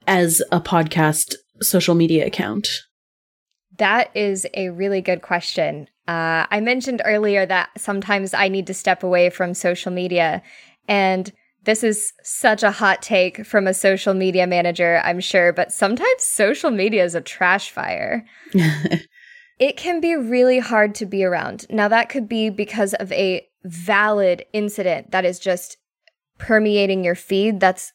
as 0.07 0.41
a 0.51 0.61
podcast 0.61 1.35
social 1.61 1.95
media 1.95 2.25
account 2.25 2.67
that 3.77 4.15
is 4.15 4.45
a 4.53 4.69
really 4.69 5.01
good 5.01 5.21
question 5.21 5.87
uh, 6.07 6.45
i 6.51 6.59
mentioned 6.61 7.01
earlier 7.03 7.45
that 7.45 7.69
sometimes 7.75 8.33
i 8.33 8.47
need 8.47 8.67
to 8.67 8.73
step 8.73 9.01
away 9.01 9.29
from 9.29 9.53
social 9.53 9.91
media 9.91 10.41
and 10.87 11.33
this 11.63 11.83
is 11.83 12.13
such 12.21 12.61
a 12.61 12.69
hot 12.69 13.01
take 13.01 13.43
from 13.43 13.65
a 13.65 13.73
social 13.73 14.13
media 14.13 14.45
manager, 14.45 15.01
I'm 15.03 15.19
sure, 15.19 15.51
but 15.51 15.71
sometimes 15.71 16.21
social 16.23 16.69
media 16.69 17.03
is 17.03 17.15
a 17.15 17.21
trash 17.21 17.71
fire. 17.71 18.23
it 19.59 19.77
can 19.77 20.01
be 20.01 20.15
really 20.15 20.59
hard 20.59 20.93
to 20.95 21.05
be 21.05 21.23
around. 21.23 21.65
Now, 21.69 21.87
that 21.87 22.09
could 22.09 22.27
be 22.27 22.49
because 22.49 22.93
of 22.95 23.11
a 23.11 23.47
valid 23.63 24.45
incident 24.53 25.11
that 25.11 25.25
is 25.25 25.39
just 25.39 25.77
permeating 26.37 27.03
your 27.03 27.15
feed 27.15 27.59
that's 27.59 27.93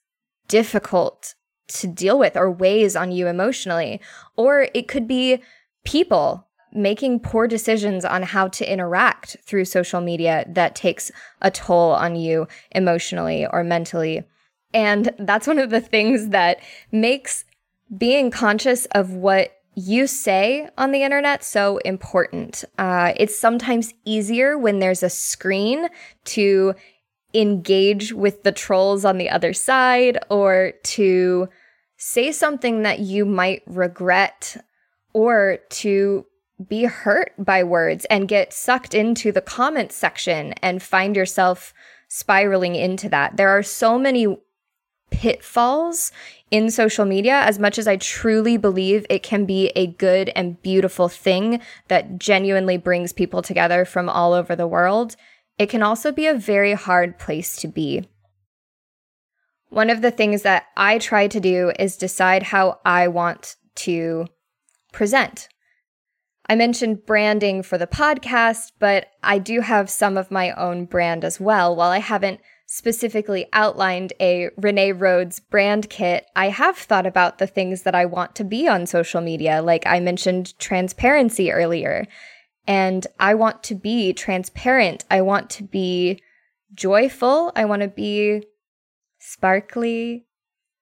difficult 0.48 1.34
to 1.68 1.86
deal 1.86 2.18
with 2.18 2.36
or 2.36 2.50
weighs 2.50 2.96
on 2.96 3.12
you 3.12 3.26
emotionally. 3.26 4.00
Or 4.36 4.68
it 4.74 4.88
could 4.88 5.06
be 5.06 5.42
people 5.84 6.48
making 6.72 7.20
poor 7.20 7.46
decisions 7.46 8.04
on 8.04 8.22
how 8.22 8.48
to 8.48 8.70
interact 8.70 9.36
through 9.44 9.64
social 9.64 10.00
media 10.00 10.44
that 10.48 10.74
takes 10.74 11.10
a 11.42 11.50
toll 11.50 11.92
on 11.92 12.16
you 12.16 12.46
emotionally 12.70 13.46
or 13.46 13.62
mentally. 13.64 14.22
And 14.72 15.10
that's 15.18 15.46
one 15.46 15.58
of 15.58 15.70
the 15.70 15.80
things 15.80 16.28
that 16.28 16.60
makes 16.92 17.44
being 17.96 18.30
conscious 18.30 18.86
of 18.86 19.10
what 19.10 19.59
you 19.74 20.06
say 20.06 20.68
on 20.76 20.90
the 20.90 21.02
internet 21.02 21.44
so 21.44 21.78
important. 21.78 22.64
Uh, 22.78 23.12
it's 23.16 23.38
sometimes 23.38 23.94
easier 24.04 24.58
when 24.58 24.78
there's 24.78 25.02
a 25.02 25.10
screen 25.10 25.88
to 26.24 26.74
engage 27.32 28.12
with 28.12 28.42
the 28.42 28.52
trolls 28.52 29.04
on 29.04 29.18
the 29.18 29.30
other 29.30 29.52
side 29.52 30.18
or 30.28 30.72
to 30.82 31.48
say 31.96 32.32
something 32.32 32.82
that 32.82 32.98
you 32.98 33.24
might 33.24 33.62
regret 33.66 34.56
or 35.12 35.58
to 35.68 36.26
be 36.68 36.84
hurt 36.84 37.32
by 37.38 37.62
words 37.62 38.04
and 38.06 38.28
get 38.28 38.52
sucked 38.52 38.94
into 38.94 39.32
the 39.32 39.40
comment 39.40 39.92
section 39.92 40.52
and 40.54 40.82
find 40.82 41.16
yourself 41.16 41.72
spiraling 42.08 42.74
into 42.74 43.08
that. 43.08 43.36
There 43.36 43.48
are 43.48 43.62
so 43.62 43.98
many 43.98 44.26
pitfalls 45.10 46.12
in 46.50 46.70
social 46.70 47.04
media 47.04 47.34
as 47.34 47.58
much 47.58 47.78
as 47.78 47.86
I 47.86 47.96
truly 47.96 48.56
believe 48.56 49.06
it 49.08 49.22
can 49.22 49.46
be 49.46 49.68
a 49.76 49.86
good 49.86 50.30
and 50.34 50.60
beautiful 50.62 51.08
thing 51.08 51.60
that 51.88 52.18
genuinely 52.18 52.76
brings 52.76 53.12
people 53.12 53.42
together 53.42 53.84
from 53.84 54.08
all 54.08 54.32
over 54.32 54.56
the 54.56 54.66
world. 54.66 55.16
It 55.58 55.68
can 55.68 55.82
also 55.82 56.10
be 56.10 56.26
a 56.26 56.34
very 56.34 56.72
hard 56.72 57.18
place 57.18 57.56
to 57.58 57.68
be. 57.68 58.08
One 59.68 59.90
of 59.90 60.02
the 60.02 60.10
things 60.10 60.42
that 60.42 60.64
I 60.76 60.98
try 60.98 61.28
to 61.28 61.38
do 61.38 61.72
is 61.78 61.96
decide 61.96 62.42
how 62.42 62.80
I 62.84 63.06
want 63.08 63.56
to 63.76 64.26
present 64.92 65.48
I 66.50 66.56
mentioned 66.56 67.06
branding 67.06 67.62
for 67.62 67.78
the 67.78 67.86
podcast, 67.86 68.72
but 68.80 69.06
I 69.22 69.38
do 69.38 69.60
have 69.60 69.88
some 69.88 70.16
of 70.16 70.32
my 70.32 70.50
own 70.50 70.84
brand 70.84 71.24
as 71.24 71.38
well. 71.38 71.76
While 71.76 71.90
I 71.90 71.98
haven't 71.98 72.40
specifically 72.72 73.46
outlined 73.52 74.12
a 74.20 74.48
Renee 74.56 74.92
Rhodes 74.92 75.40
brand 75.40 75.90
kit, 75.90 76.28
I 76.36 76.50
have 76.50 76.76
thought 76.76 77.04
about 77.04 77.38
the 77.38 77.48
things 77.48 77.82
that 77.82 77.96
I 77.96 78.04
want 78.04 78.36
to 78.36 78.44
be 78.44 78.68
on 78.68 78.86
social 78.86 79.20
media. 79.20 79.60
Like 79.60 79.84
I 79.88 79.98
mentioned 79.98 80.56
transparency 80.60 81.50
earlier. 81.50 82.06
And 82.68 83.08
I 83.18 83.34
want 83.34 83.64
to 83.64 83.74
be 83.74 84.12
transparent. 84.12 85.04
I 85.10 85.20
want 85.20 85.50
to 85.50 85.64
be 85.64 86.22
joyful. 86.72 87.50
I 87.56 87.64
want 87.64 87.82
to 87.82 87.88
be 87.88 88.44
sparkly 89.18 90.26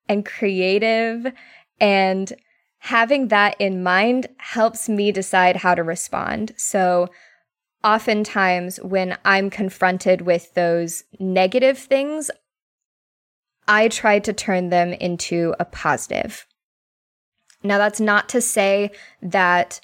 and 0.07 0.23
creative 0.23 1.33
and 1.81 2.31
having 2.77 3.29
that 3.29 3.59
in 3.59 3.81
mind 3.81 4.27
helps 4.37 4.89
me 4.89 5.11
decide 5.11 5.55
how 5.55 5.73
to 5.73 5.81
respond. 5.81 6.53
So, 6.55 7.07
oftentimes 7.83 8.77
when 8.77 9.17
I'm 9.23 9.49
confronted 9.49 10.21
with 10.21 10.53
those 10.53 11.03
negative 11.19 11.77
things, 11.77 12.29
I 13.67 13.87
try 13.87 14.19
to 14.19 14.33
turn 14.33 14.69
them 14.69 14.93
into 14.93 15.53
a 15.59 15.65
positive. 15.65 16.45
Now, 17.61 17.77
that's 17.77 17.99
not 17.99 18.29
to 18.29 18.41
say 18.41 18.91
that 19.21 19.79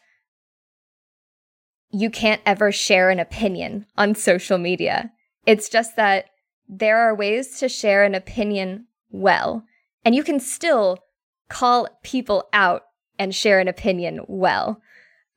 you 1.91 2.09
can't 2.09 2.41
ever 2.45 2.71
share 2.71 3.09
an 3.09 3.19
opinion 3.19 3.85
on 3.97 4.15
social 4.15 4.57
media. 4.57 5.11
It's 5.45 5.69
just 5.69 5.95
that 5.95 6.25
there 6.67 6.97
are 6.97 7.15
ways 7.15 7.59
to 7.59 7.69
share 7.69 8.03
an 8.03 8.15
opinion 8.15 8.87
well, 9.11 9.63
and 10.03 10.15
you 10.15 10.23
can 10.23 10.39
still 10.39 10.99
call 11.47 11.87
people 12.03 12.49
out 12.51 12.83
and 13.19 13.33
share 13.35 13.59
an 13.59 13.67
opinion 13.67 14.21
well. 14.27 14.81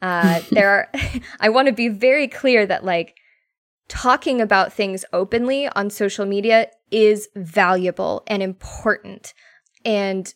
Uh, 0.00 0.40
there 0.50 0.70
are, 0.70 0.92
I 1.40 1.48
want 1.48 1.68
to 1.68 1.72
be 1.72 1.88
very 1.88 2.28
clear 2.28 2.66
that 2.66 2.84
like 2.84 3.16
talking 3.88 4.40
about 4.40 4.72
things 4.72 5.04
openly 5.12 5.68
on 5.68 5.90
social 5.90 6.26
media 6.26 6.68
is 6.90 7.28
valuable 7.34 8.22
and 8.26 8.42
important. 8.42 9.34
And 9.84 10.32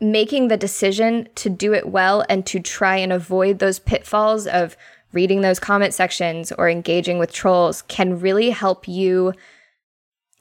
making 0.00 0.48
the 0.48 0.56
decision 0.56 1.28
to 1.36 1.48
do 1.48 1.72
it 1.72 1.88
well 1.88 2.24
and 2.28 2.44
to 2.44 2.58
try 2.58 2.96
and 2.96 3.12
avoid 3.12 3.60
those 3.60 3.78
pitfalls 3.78 4.48
of 4.48 4.76
reading 5.12 5.42
those 5.42 5.60
comment 5.60 5.94
sections 5.94 6.50
or 6.52 6.68
engaging 6.68 7.18
with 7.18 7.32
trolls 7.32 7.82
can 7.82 8.18
really 8.18 8.50
help 8.50 8.88
you 8.88 9.32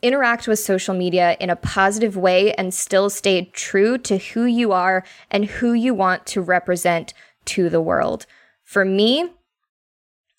interact 0.02 0.48
with 0.48 0.58
social 0.58 0.96
media 0.96 1.38
in 1.39 1.52
a 1.52 1.56
positive 1.56 2.17
way 2.17 2.54
and 2.54 2.74
still 2.74 3.08
stay 3.08 3.46
true 3.54 4.00
to 4.00 4.17
who 4.17 4.46
you 4.46 4.72
are 4.72 5.04
and 5.30 5.46
who 5.46 5.74
you 5.74 5.94
want 5.94 6.26
to 6.26 6.41
represent 6.41 7.13
to 7.52 7.70
the 7.70 7.82
world. 7.82 8.26
For 8.64 8.86
me, 8.86 9.30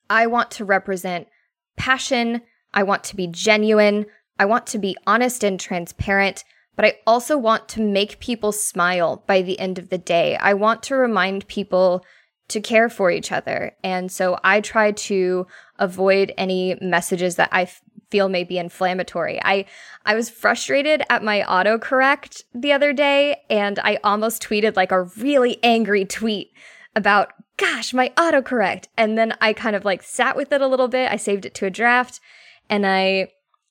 I 0.09 0.27
want 0.27 0.51
to 0.53 0.65
represent 0.65 1.29
passion. 1.77 2.43
I 2.75 2.83
want 2.83 3.05
to 3.05 3.17
be 3.17 3.27
genuine. 3.27 4.07
I 4.39 4.45
want 4.47 4.67
to 4.69 4.79
be 4.79 4.97
honest 5.07 5.45
and 5.45 5.59
transparent, 5.61 6.45
but 6.75 6.85
I 6.85 6.99
also 7.07 7.37
want 7.37 7.69
to 7.71 7.81
make 7.81 8.19
people 8.19 8.53
smile 8.53 9.23
by 9.27 9.43
the 9.43 9.59
end 9.61 9.79
of 9.79 9.91
the 9.91 9.99
day. 9.99 10.37
I 10.37 10.55
want 10.55 10.83
to 10.85 10.97
remind 10.97 11.47
people 11.49 12.05
to 12.49 12.61
care 12.61 12.89
for 12.89 13.11
each 13.11 13.31
other. 13.31 13.73
And 13.85 14.11
so 14.11 14.39
I 14.43 14.61
try 14.61 14.93
to 14.93 15.47
avoid 15.79 16.33
any 16.37 16.77
messages 16.81 17.37
that 17.37 17.51
I 17.53 17.69
feel 18.11 18.29
may 18.29 18.45
be 18.45 18.59
inflammatory. 18.59 19.41
I 19.43 19.65
I 20.05 20.15
was 20.15 20.29
frustrated 20.29 21.03
at 21.09 21.25
my 21.25 21.43
autocorrect 21.49 22.43
the 22.55 22.73
other 22.73 22.93
day 22.93 23.43
and 23.49 23.79
I 23.79 23.99
almost 24.05 24.43
tweeted 24.43 24.77
like 24.77 24.93
a 24.93 25.05
really 25.05 25.59
angry 25.63 26.05
tweet 26.05 26.53
about 26.95 27.33
gosh, 27.57 27.93
my 27.95 28.11
autocorrect. 28.17 28.87
And 28.97 29.17
then 29.17 29.37
I 29.41 29.53
kind 29.53 29.77
of 29.77 29.85
like 29.85 30.03
sat 30.03 30.37
with 30.37 30.53
it 30.53 30.61
a 30.61 30.67
little 30.67 30.89
bit. 30.89 31.11
I 31.13 31.17
saved 31.17 31.47
it 31.47 31.55
to 31.55 31.67
a 31.67 31.71
draft 31.71 32.21
and 32.69 32.87
I 32.87 33.29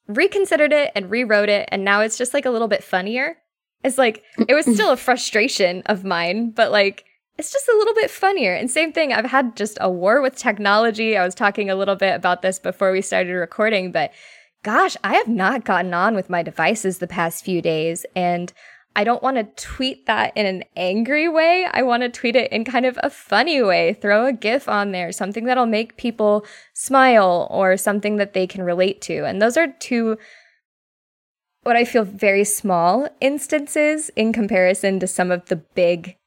reconsidered 0.08 0.72
it 0.72 0.92
and 0.96 1.10
rewrote 1.10 1.50
it 1.50 1.68
and 1.72 1.84
now 1.84 2.02
it's 2.02 2.18
just 2.18 2.34
like 2.34 2.46
a 2.46 2.52
little 2.52 2.68
bit 2.68 2.84
funnier. 2.84 3.38
It's 3.84 3.98
like 3.98 4.24
it 4.48 4.54
was 4.54 4.66
still 4.66 4.92
a 4.92 4.98
frustration 5.08 5.82
of 5.88 6.04
mine, 6.04 6.52
but 6.52 6.72
like 6.72 7.06
it's 7.38 7.52
just 7.52 7.68
a 7.68 7.78
little 7.78 7.96
bit 7.96 8.12
funnier. 8.12 8.54
And 8.54 8.70
same 8.70 8.92
thing, 8.92 9.14
I've 9.14 9.26
had 9.26 9.56
just 9.56 9.78
a 9.82 9.90
war 9.90 10.22
with 10.22 10.36
technology. 10.36 11.18
I 11.18 11.26
was 11.26 11.34
talking 11.34 11.70
a 11.70 11.76
little 11.76 11.96
bit 11.96 12.16
about 12.16 12.42
this 12.42 12.60
before 12.60 12.92
we 12.92 13.02
started 13.02 13.34
recording, 13.34 13.92
but 13.92 14.12
gosh, 14.64 14.96
I 15.04 15.16
have 15.16 15.28
not 15.28 15.66
gotten 15.66 15.94
on 15.94 16.16
with 16.16 16.30
my 16.30 16.44
devices 16.44 17.00
the 17.00 17.08
past 17.08 17.44
few 17.44 17.62
days. 17.62 18.06
And 18.16 18.54
I 18.96 19.04
don't 19.04 19.24
want 19.24 19.38
to 19.38 19.64
tweet 19.64 20.06
that 20.06 20.36
in 20.36 20.46
an 20.46 20.64
angry 20.76 21.30
way. 21.30 21.66
I 21.72 21.82
want 21.82 22.04
to 22.04 22.10
tweet 22.10 22.36
it 22.36 22.52
in 22.52 22.66
kind 22.66 22.86
of 22.86 23.00
a 23.02 23.10
funny 23.10 23.62
way. 23.62 23.94
Throw 23.94 24.26
a 24.26 24.34
GIF 24.34 24.68
on 24.68 24.92
there, 24.92 25.12
something 25.12 25.46
that'll 25.46 25.66
make 25.66 25.98
people 25.98 26.46
smile 26.74 27.48
or 27.50 27.78
something 27.78 28.18
that 28.18 28.34
they 28.34 28.46
can 28.46 28.64
relate 28.64 29.02
to. 29.04 29.26
And 29.26 29.42
those 29.42 29.56
are 29.56 29.68
two 29.68 30.18
what 31.64 31.76
I 31.76 31.86
feel 31.86 32.04
very 32.04 32.44
small 32.44 33.08
instances 33.20 34.10
in 34.16 34.34
comparison 34.34 35.00
to 35.00 35.08
some 35.08 35.30
of 35.32 35.46
the 35.46 35.58
big 35.58 36.18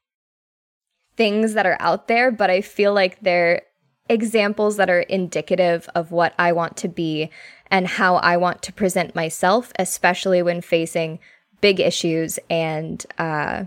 things 1.17 1.53
that 1.53 1.65
are 1.65 1.77
out 1.79 2.07
there, 2.07 2.31
but 2.31 2.49
I 2.49 2.61
feel 2.61 2.93
like 2.93 3.19
they're 3.19 3.61
examples 4.07 4.77
that 4.77 4.89
are 4.89 5.01
indicative 5.01 5.89
of 5.95 6.11
what 6.11 6.33
I 6.37 6.51
want 6.51 6.77
to 6.77 6.87
be 6.87 7.31
and 7.71 7.87
how 7.87 8.15
I 8.17 8.37
want 8.37 8.61
to 8.63 8.73
present 8.73 9.15
myself, 9.15 9.73
especially 9.79 10.41
when 10.41 10.61
facing 10.61 11.19
big 11.61 11.79
issues 11.79 12.39
and 12.49 13.05
uh, 13.17 13.65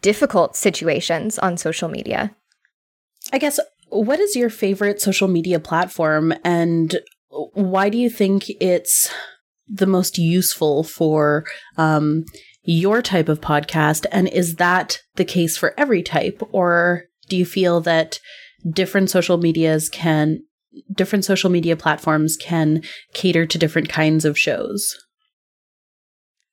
difficult 0.00 0.56
situations 0.56 1.38
on 1.38 1.56
social 1.56 1.88
media. 1.88 2.34
I 3.32 3.38
guess, 3.38 3.58
what 3.88 4.20
is 4.20 4.36
your 4.36 4.50
favorite 4.50 5.00
social 5.00 5.28
media 5.28 5.60
platform 5.60 6.34
and 6.44 6.96
why 7.28 7.88
do 7.88 7.98
you 7.98 8.08
think 8.08 8.48
it's 8.60 9.10
the 9.68 9.86
most 9.86 10.18
useful 10.18 10.84
for 10.84 11.44
um, 11.76 12.24
your 12.62 13.02
type 13.02 13.28
of 13.28 13.40
podcast? 13.40 14.06
And 14.12 14.28
is 14.28 14.56
that 14.56 15.00
the 15.16 15.24
case 15.24 15.56
for 15.56 15.74
every 15.78 16.02
type? 16.02 16.42
Or 16.52 17.04
do 17.28 17.36
you 17.36 17.44
feel 17.44 17.80
that 17.82 18.20
different 18.68 19.10
social 19.10 19.38
medias 19.38 19.88
can, 19.88 20.40
different 20.92 21.24
social 21.24 21.50
media 21.50 21.76
platforms 21.76 22.36
can 22.36 22.82
cater 23.12 23.46
to 23.46 23.58
different 23.58 23.88
kinds 23.88 24.24
of 24.24 24.38
shows? 24.38 24.96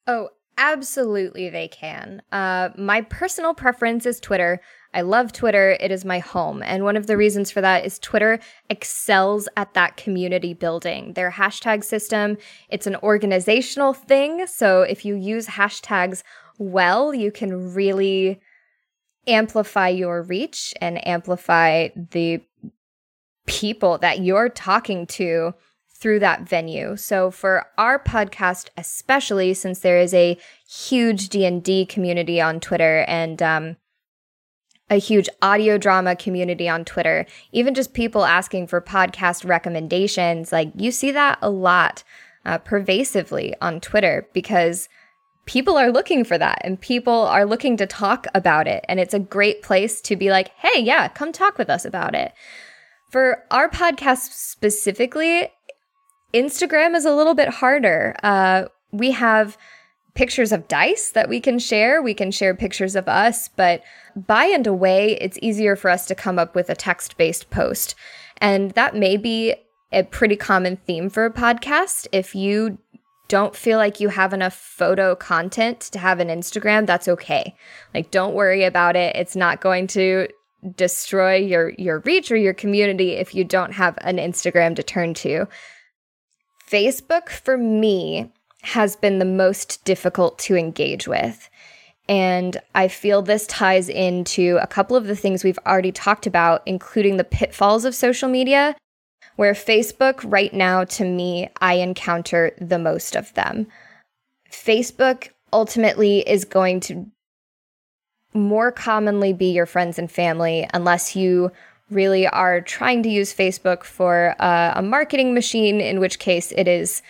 Oh, 0.06 0.30
Absolutely, 0.66 1.50
they 1.50 1.68
can. 1.68 2.22
Uh, 2.32 2.70
my 2.78 3.02
personal 3.02 3.54
preference 3.54 4.06
is 4.06 4.22
Twitter. 4.22 4.62
I 4.94 5.02
love 5.02 5.34
Twitter. 5.34 5.72
It 5.72 5.92
is 5.92 6.06
my 6.06 6.20
home. 6.20 6.64
And 6.64 6.86
one 6.86 6.96
of 6.96 7.06
the 7.06 7.18
reasons 7.18 7.52
for 7.52 7.60
that 7.60 7.86
is 7.86 8.00
Twitter 8.00 8.40
excels 8.70 9.50
at 9.58 9.74
that 9.74 9.98
community 9.98 10.54
building. 10.54 11.14
Their 11.14 11.32
hashtag 11.32 11.84
system, 11.84 12.38
it's 12.70 12.88
an 12.88 12.96
organizational 13.04 13.94
thing. 13.94 14.48
So 14.48 14.84
if 14.84 15.04
you 15.04 15.16
use 15.16 15.48
hashtags 15.48 16.24
well, 16.58 17.14
you 17.14 17.30
can 17.30 17.74
really 17.74 18.40
amplify 19.28 19.90
your 19.90 20.22
reach 20.22 20.74
and 20.80 21.06
amplify 21.06 21.90
the 22.12 22.40
people 23.48 23.98
that 23.98 24.22
you're 24.22 24.48
talking 24.48 25.08
to 25.08 25.56
through 26.04 26.20
that 26.20 26.42
venue. 26.42 26.98
So 26.98 27.32
for 27.32 27.66
our 27.78 27.98
podcast 27.98 28.68
especially 28.76 29.54
since 29.54 29.80
there 29.80 30.02
is 30.02 30.14
a 30.14 30.38
huge 30.68 31.30
D&D 31.30 31.86
community 31.86 32.42
on 32.42 32.60
Twitter 32.60 33.06
and 33.08 33.42
um, 33.42 33.78
a 34.90 34.98
huge 34.98 35.30
audio 35.42 35.78
drama 35.78 36.18
community 36.18 36.68
on 36.68 36.84
Twitter, 36.84 37.26
even 37.54 37.74
just 37.74 37.94
people 37.94 38.26
asking 38.26 38.68
for 38.68 38.82
podcast 38.82 39.48
recommendations, 39.48 40.52
like 40.52 40.74
you 40.76 40.92
see 40.92 41.10
that 41.12 41.40
a 41.42 41.50
lot 41.50 42.04
uh, 42.44 42.58
pervasively 42.58 43.56
on 43.62 43.80
Twitter 43.80 44.28
because 44.34 44.90
people 45.46 45.78
are 45.78 45.90
looking 45.90 46.26
for 46.26 46.38
that 46.38 46.60
and 46.66 46.82
people 46.82 47.14
are 47.14 47.46
looking 47.46 47.78
to 47.78 47.88
talk 47.88 48.28
about 48.36 48.68
it. 48.68 48.84
And 48.90 49.00
it's 49.00 49.14
a 49.14 49.20
great 49.20 49.62
place 49.62 50.02
to 50.02 50.18
be 50.18 50.32
like, 50.32 50.50
hey, 50.58 50.82
yeah, 50.82 51.08
come 51.08 51.32
talk 51.32 51.58
with 51.58 51.70
us 51.70 51.86
about 51.86 52.14
it. 52.14 52.34
For 53.10 53.46
our 53.52 53.70
podcast 53.70 54.34
specifically, 54.34 55.50
Instagram 56.34 56.96
is 56.96 57.06
a 57.06 57.16
little 57.16 57.36
bit 57.36 57.50
harder. 57.50 58.16
Uh, 58.24 58.66
we 58.92 59.12
have 59.12 59.58
pictures 60.14 60.52
of 60.52 60.68
dice 60.68 61.10
that 61.12 61.30
we 61.30 61.40
can 61.40 61.60
share. 61.60 62.02
We 62.02 62.14
can 62.14 62.32
share 62.32 62.54
pictures 62.54 62.96
of 62.96 63.08
us, 63.08 63.48
but 63.48 63.84
by 64.16 64.46
and 64.46 64.68
away, 64.68 65.18
it's 65.20 65.40
easier 65.42 65.76
for 65.76 65.90
us 65.90 66.06
to 66.08 66.16
come 66.16 66.38
up 66.38 66.56
with 66.56 66.70
a 66.70 66.76
text 66.76 67.18
based 67.18 67.50
post. 67.50 67.96
And 68.38 68.72
that 68.72 68.96
may 68.96 69.18
be 69.18 69.56
a 69.92 70.04
pretty 70.04 70.36
common 70.36 70.78
theme 70.78 71.10
for 71.10 71.26
a 71.26 71.32
podcast. 71.32 72.08
If 72.12 72.36
you 72.36 72.78
don't 73.28 73.56
feel 73.56 73.78
like 73.78 74.00
you 74.00 74.10
have 74.10 74.34
enough 74.34 74.54
photo 74.54 75.16
content 75.16 75.80
to 75.80 76.00
have 76.00 76.20
an 76.20 76.28
Instagram, 76.28 76.86
that's 76.86 77.08
okay. 77.08 77.56
Like 77.94 78.12
don't 78.12 78.34
worry 78.34 78.64
about 78.64 78.96
it. 78.96 79.16
It's 79.16 79.36
not 79.36 79.62
going 79.62 79.88
to 79.88 80.28
destroy 80.76 81.36
your 81.36 81.70
your 81.78 82.00
reach 82.00 82.32
or 82.32 82.38
your 82.38 82.54
community 82.54 83.12
if 83.14 83.36
you 83.36 83.44
don't 83.44 83.74
have 83.74 83.98
an 84.02 84.18
Instagram 84.18 84.76
to 84.76 84.84
turn 84.84 85.14
to. 85.16 85.48
Facebook 86.74 87.30
for 87.30 87.56
me 87.56 88.32
has 88.64 88.96
been 88.96 89.20
the 89.20 89.26
most 89.26 89.86
difficult 89.86 90.40
to 90.40 90.56
engage 90.56 91.08
with. 91.08 91.48
And 92.10 92.60
I 92.74 92.88
feel 92.88 93.22
this 93.22 93.46
ties 93.46 93.90
into 93.90 94.58
a 94.60 94.66
couple 94.66 94.98
of 94.98 95.06
the 95.06 95.16
things 95.16 95.44
we've 95.44 95.60
already 95.68 95.92
talked 95.92 96.26
about, 96.26 96.64
including 96.66 97.18
the 97.18 97.24
pitfalls 97.24 97.86
of 97.86 97.94
social 97.94 98.28
media, 98.28 98.76
where 99.36 99.54
Facebook, 99.54 100.20
right 100.26 100.52
now, 100.52 100.84
to 100.86 101.06
me, 101.06 101.48
I 101.62 101.76
encounter 101.76 102.52
the 102.60 102.80
most 102.80 103.16
of 103.16 103.32
them. 103.36 103.68
Facebook 104.50 105.30
ultimately 105.54 106.28
is 106.28 106.44
going 106.44 106.80
to 106.82 107.06
more 108.34 108.72
commonly 108.72 109.32
be 109.32 109.52
your 109.52 109.68
friends 109.68 110.00
and 110.00 110.12
family 110.12 110.68
unless 110.74 111.16
you 111.16 111.52
really 111.90 112.28
are 112.28 112.62
trying 112.62 113.04
to 113.04 113.10
use 113.10 113.34
Facebook 113.34 113.84
for 113.84 114.36
uh, 114.40 114.74
a 114.76 114.82
marketing 114.82 115.34
machine, 115.34 115.80
in 115.82 116.00
which 116.00 116.20
case 116.20 116.52
it 116.52 116.68
is 116.68 117.02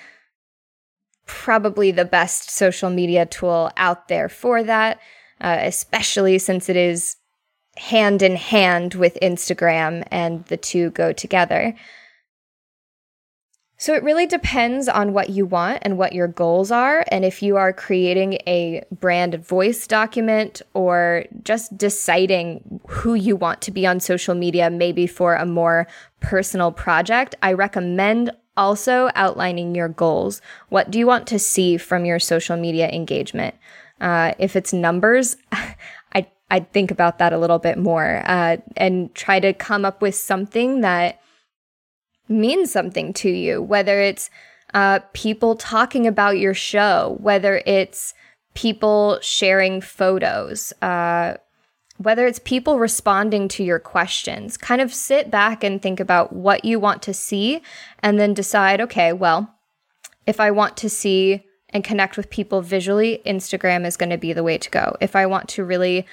probably 1.26 1.92
the 1.92 2.06
best 2.06 2.50
social 2.50 2.90
media 2.90 3.26
tool 3.26 3.72
out 3.78 4.08
there 4.08 4.28
for 4.28 4.64
that, 4.64 5.00
uh, 5.42 5.58
especially 5.62 6.38
since 6.38 6.70
it 6.70 6.76
is 6.76 7.16
hand 7.78 8.22
in 8.22 8.36
hand 8.36 8.94
with 8.94 9.18
Instagram 9.22 10.06
and 10.12 10.46
the 10.46 10.58
two 10.58 10.92
go 10.92 11.12
together. 11.12 11.74
So 13.84 13.94
it 13.94 14.02
really 14.02 14.26
depends 14.26 14.88
on 14.88 15.12
what 15.12 15.32
you 15.32 15.46
want 15.46 15.80
and 15.82 15.98
what 15.98 16.14
your 16.14 16.30
goals 16.30 16.72
are. 16.72 17.04
And 17.10 17.26
if 17.26 17.44
you 17.44 17.58
are 17.58 17.74
creating 17.74 18.36
a 18.48 18.82
brand 18.94 19.46
voice 19.46 19.88
document 19.88 20.62
or 20.74 21.26
just 21.44 21.78
deciding 21.78 22.80
who 22.88 23.14
you 23.14 23.36
want 23.36 23.60
to 23.64 23.72
be 23.72 23.86
on 23.86 24.00
social 24.00 24.36
media, 24.36 24.70
maybe 24.70 25.06
for 25.06 25.36
a 25.36 25.46
more 25.46 25.86
personal 26.22 26.72
project, 26.72 27.36
I 27.44 27.52
recommend 27.52 28.32
also 28.56 29.10
outlining 29.16 29.76
your 29.76 29.90
goals. 29.90 30.40
What 30.70 30.90
do 30.90 30.98
you 30.98 31.06
want 31.06 31.28
to 31.28 31.38
see 31.38 31.76
from 31.76 32.06
your 32.06 32.20
social 32.20 32.56
media 32.56 32.90
engagement? 32.90 33.54
Uh, 34.00 34.34
if 34.40 34.56
it's 34.56 34.72
numbers, 34.72 35.36
I 35.52 36.26
I'd 36.50 36.72
think 36.72 36.90
about 36.90 37.18
that 37.18 37.34
a 37.34 37.38
little 37.38 37.60
bit 37.60 37.78
more 37.78 38.24
uh, 38.28 38.58
and 38.78 39.14
try 39.14 39.42
to 39.42 39.52
come 39.52 39.84
up 39.84 40.02
with 40.02 40.16
something 40.16 40.80
that 40.82 41.20
means 42.28 42.72
something 42.72 43.14
to 43.14 43.30
you, 43.30 43.62
whether 43.62 44.00
it's 44.00 44.30
uh, 44.74 45.00
people 45.14 45.56
talking 45.56 46.08
about 46.08 46.38
your 46.38 46.54
show, 46.54 47.18
whether 47.20 47.62
it's 47.66 48.14
people 48.54 49.20
sharing 49.22 49.82
photos, 49.82 50.74
uh, 50.82 51.36
whether 51.98 52.26
it's 52.26 52.40
people 52.40 52.80
responding 52.80 53.48
to 53.48 53.64
your 53.64 53.80
questions. 53.80 54.58
Kind 54.58 54.82
of 54.82 54.94
sit 54.94 55.30
back 55.30 55.64
and 55.64 55.82
think 55.82 56.00
about 56.00 56.34
what 56.34 56.66
you 56.66 56.80
want 56.80 57.02
to 57.04 57.14
see 57.14 57.62
and 58.00 58.20
then 58.20 58.34
decide 58.34 58.82
okay, 58.82 59.14
well, 59.14 59.54
if 60.26 60.40
I 60.40 60.52
want 60.52 60.78
to 60.78 60.90
see 60.90 61.44
and 61.70 61.84
connect 61.84 62.18
with 62.18 62.30
people 62.30 62.62
visually, 62.62 63.22
Instagram 63.26 63.86
is 63.86 63.98
going 63.98 64.12
to 64.12 64.18
be 64.18 64.34
the 64.34 64.44
way 64.44 64.58
to 64.58 64.70
go. 64.70 64.96
If 65.02 65.16
I 65.16 65.26
want 65.26 65.50
to 65.50 65.64
really 65.64 66.06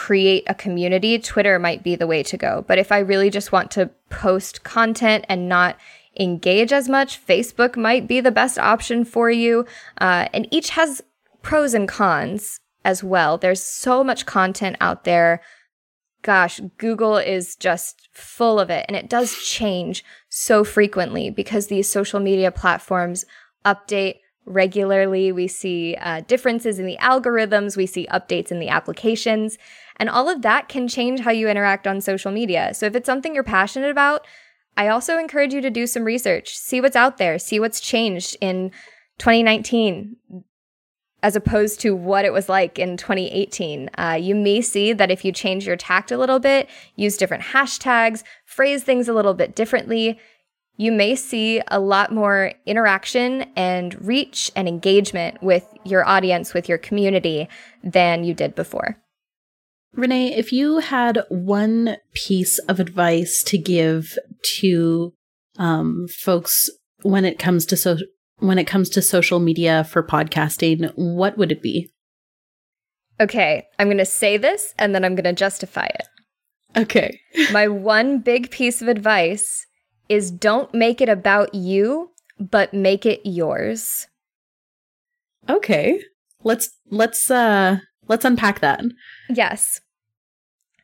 create 0.00 0.44
a 0.46 0.54
community, 0.54 1.18
Twitter 1.18 1.58
might 1.58 1.82
be 1.82 1.94
the 1.94 2.06
way 2.06 2.22
to 2.22 2.38
go. 2.38 2.64
But 2.66 2.78
if 2.78 2.90
I 2.90 3.00
really 3.00 3.28
just 3.28 3.52
want 3.52 3.70
to 3.72 3.90
post 4.08 4.64
content 4.64 5.26
and 5.28 5.46
not 5.46 5.76
engage 6.18 6.72
as 6.72 6.88
much, 6.88 7.24
Facebook 7.24 7.76
might 7.76 8.08
be 8.08 8.18
the 8.22 8.30
best 8.30 8.58
option 8.58 9.04
for 9.04 9.30
you. 9.30 9.66
Uh, 10.00 10.26
and 10.32 10.48
each 10.50 10.70
has 10.70 11.02
pros 11.42 11.74
and 11.74 11.86
cons 11.86 12.60
as 12.82 13.04
well. 13.04 13.36
There's 13.36 13.62
so 13.62 14.02
much 14.02 14.24
content 14.24 14.78
out 14.80 15.04
there. 15.04 15.42
Gosh, 16.22 16.60
Google 16.78 17.18
is 17.18 17.54
just 17.54 18.08
full 18.10 18.58
of 18.58 18.70
it. 18.70 18.86
And 18.88 18.96
it 18.96 19.10
does 19.10 19.36
change 19.44 20.02
so 20.30 20.64
frequently 20.64 21.28
because 21.28 21.66
these 21.66 21.90
social 21.90 22.20
media 22.20 22.50
platforms 22.50 23.26
update 23.66 24.20
regularly. 24.46 25.30
We 25.30 25.46
see 25.46 25.96
uh, 26.00 26.22
differences 26.22 26.78
in 26.78 26.86
the 26.86 26.98
algorithms, 27.00 27.76
we 27.76 27.86
see 27.86 28.06
updates 28.10 28.50
in 28.50 28.58
the 28.58 28.68
applications, 28.68 29.58
and 30.00 30.08
all 30.08 30.30
of 30.30 30.40
that 30.42 30.68
can 30.68 30.88
change 30.88 31.20
how 31.20 31.30
you 31.30 31.46
interact 31.48 31.86
on 31.86 32.00
social 32.00 32.32
media. 32.32 32.72
So 32.72 32.86
if 32.86 32.96
it's 32.96 33.06
something 33.06 33.34
you're 33.34 33.44
passionate 33.44 33.90
about, 33.90 34.26
I 34.76 34.88
also 34.88 35.18
encourage 35.18 35.52
you 35.52 35.60
to 35.60 35.68
do 35.68 35.86
some 35.86 36.04
research, 36.04 36.56
see 36.56 36.80
what's 36.80 36.96
out 36.96 37.18
there, 37.18 37.38
see 37.38 37.60
what's 37.60 37.80
changed 37.80 38.36
in 38.40 38.70
2019 39.18 40.16
as 41.22 41.36
opposed 41.36 41.80
to 41.80 41.94
what 41.94 42.24
it 42.24 42.32
was 42.32 42.48
like 42.48 42.78
in 42.78 42.96
2018. 42.96 43.90
Uh, 43.98 44.18
you 44.18 44.34
may 44.34 44.62
see 44.62 44.94
that 44.94 45.10
if 45.10 45.22
you 45.22 45.32
change 45.32 45.66
your 45.66 45.76
tact 45.76 46.10
a 46.10 46.16
little 46.16 46.38
bit, 46.38 46.66
use 46.96 47.18
different 47.18 47.42
hashtags, 47.42 48.22
phrase 48.46 48.82
things 48.82 49.06
a 49.06 49.12
little 49.12 49.34
bit 49.34 49.54
differently, 49.54 50.18
you 50.78 50.92
may 50.92 51.14
see 51.14 51.60
a 51.68 51.78
lot 51.78 52.10
more 52.10 52.54
interaction 52.64 53.42
and 53.54 54.00
reach 54.00 54.50
and 54.56 54.66
engagement 54.66 55.42
with 55.42 55.66
your 55.84 56.08
audience, 56.08 56.54
with 56.54 56.70
your 56.70 56.78
community 56.78 57.50
than 57.84 58.24
you 58.24 58.32
did 58.32 58.54
before. 58.54 58.96
Renee, 59.94 60.34
if 60.34 60.52
you 60.52 60.78
had 60.78 61.24
one 61.28 61.96
piece 62.14 62.58
of 62.60 62.78
advice 62.78 63.42
to 63.44 63.58
give 63.58 64.16
to 64.58 65.12
um, 65.58 66.06
folks 66.08 66.70
when 67.02 67.24
it 67.24 67.38
comes 67.38 67.66
to 67.66 67.76
so 67.76 67.98
when 68.38 68.58
it 68.58 68.66
comes 68.66 68.88
to 68.90 69.02
social 69.02 69.40
media 69.40 69.84
for 69.84 70.02
podcasting, 70.02 70.92
what 70.94 71.36
would 71.36 71.52
it 71.52 71.62
be? 71.62 71.90
Okay, 73.20 73.66
I'm 73.78 73.88
going 73.88 73.98
to 73.98 74.06
say 74.06 74.38
this 74.38 74.72
and 74.78 74.94
then 74.94 75.04
I'm 75.04 75.14
going 75.14 75.24
to 75.24 75.32
justify 75.32 75.84
it. 75.86 76.06
Okay. 76.76 77.20
My 77.52 77.68
one 77.68 78.20
big 78.20 78.50
piece 78.50 78.80
of 78.80 78.88
advice 78.88 79.66
is 80.08 80.30
don't 80.30 80.72
make 80.72 81.00
it 81.00 81.08
about 81.08 81.54
you, 81.54 82.10
but 82.38 82.72
make 82.72 83.04
it 83.04 83.20
yours. 83.24 84.06
Okay. 85.48 86.02
Let's 86.42 86.70
let's 86.90 87.30
uh 87.30 87.80
let's 88.10 88.26
unpack 88.26 88.60
that. 88.60 88.82
Yes. 89.30 89.80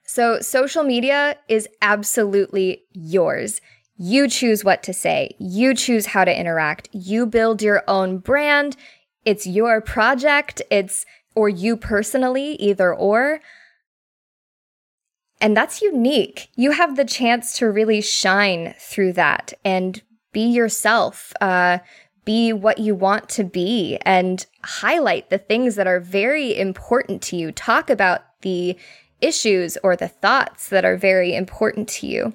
So 0.07 0.41
social 0.41 0.85
media 0.85 1.37
is 1.49 1.69
absolutely 1.83 2.85
yours. 2.93 3.61
You 3.99 4.29
choose 4.29 4.65
what 4.65 4.83
to 4.85 4.93
say. 4.93 5.35
You 5.41 5.75
choose 5.75 6.07
how 6.07 6.25
to 6.25 6.41
interact. 6.41 6.89
You 6.93 7.27
build 7.27 7.61
your 7.61 7.83
own 7.89 8.19
brand. 8.19 8.77
It's 9.25 9.47
your 9.47 9.81
project. 9.81 10.63
It's 10.71 11.05
or 11.35 11.49
you 11.49 11.77
personally, 11.77 12.53
either 12.55 12.95
or. 12.95 13.41
And 15.41 15.57
that's 15.57 15.83
unique. 15.83 16.49
You 16.55 16.71
have 16.71 16.97
the 16.97 17.05
chance 17.05 17.59
to 17.59 17.69
really 17.71 18.01
shine 18.01 18.75
through 18.79 19.15
that 19.15 19.53
and 19.65 20.01
be 20.33 20.47
yourself. 20.47 21.33
Uh, 21.41 21.79
be 22.27 22.53
what 22.53 22.79
you 22.79 22.95
want 22.95 23.31
to 23.31 23.45
be 23.45 23.97
and 24.03 24.45
highlight 24.63 25.31
the 25.31 25.39
things 25.39 25.77
that 25.77 25.87
are 25.87 26.01
very 26.01 26.55
important 26.59 27.23
to 27.23 27.37
you. 27.37 27.51
Talk 27.51 27.89
about 27.89 28.21
the 28.43 28.77
issues 29.23 29.79
or 29.83 29.97
the 29.97 30.09
thoughts 30.09 30.69
that 30.69 30.85
are 30.85 30.99
very 30.99 31.35
important 31.35 31.89
to 31.89 32.07
you. 32.07 32.35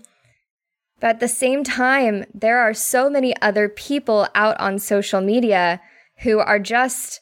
But 1.00 1.10
at 1.12 1.20
the 1.20 1.28
same 1.28 1.64
time, 1.64 2.26
there 2.34 2.60
are 2.60 2.74
so 2.74 3.10
many 3.10 3.40
other 3.42 3.70
people 3.70 4.28
out 4.34 4.60
on 4.60 4.80
social 4.80 5.22
media 5.22 5.82
who 6.20 6.40
are 6.40 6.60
just 6.60 7.22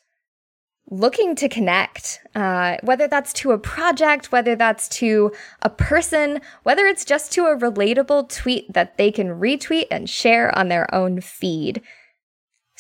looking 0.92 1.36
to 1.36 1.48
connect, 1.48 2.20
uh, 2.36 2.78
whether 2.84 3.08
that's 3.08 3.32
to 3.32 3.52
a 3.52 3.60
project, 3.60 4.32
whether 4.32 4.56
that's 4.56 4.90
to 4.90 5.32
a 5.62 5.70
person, 5.70 6.42
whether 6.64 6.88
it's 6.88 7.06
just 7.06 7.32
to 7.32 7.46
a 7.46 7.58
relatable 7.58 8.30
tweet 8.36 8.72
that 8.74 8.98
they 8.98 9.12
can 9.12 9.28
retweet 9.28 9.86
and 9.92 10.10
share 10.10 10.56
on 10.58 10.68
their 10.68 10.94
own 10.94 11.22
feed. 11.22 11.82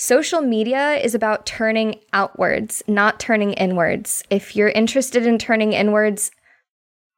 Social 0.01 0.39
media 0.39 0.93
is 0.93 1.13
about 1.13 1.45
turning 1.45 1.99
outwards, 2.13 2.81
not 2.87 3.19
turning 3.19 3.51
inwards. 3.51 4.23
If 4.29 4.55
you're 4.55 4.69
interested 4.69 5.27
in 5.27 5.37
turning 5.37 5.73
inwards, 5.73 6.31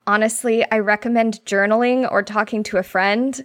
honestly, 0.07 0.65
I 0.71 0.79
recommend 0.79 1.45
journaling 1.45 2.11
or 2.11 2.23
talking 2.23 2.63
to 2.63 2.77
a 2.77 2.83
friend. 2.83 3.39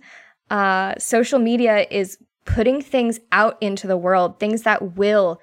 Uh, 0.48 0.94
social 0.96 1.38
media 1.38 1.86
is 1.90 2.16
putting 2.46 2.80
things 2.80 3.20
out 3.30 3.58
into 3.60 3.86
the 3.86 3.98
world, 3.98 4.40
things 4.40 4.62
that 4.62 4.96
will 4.96 5.38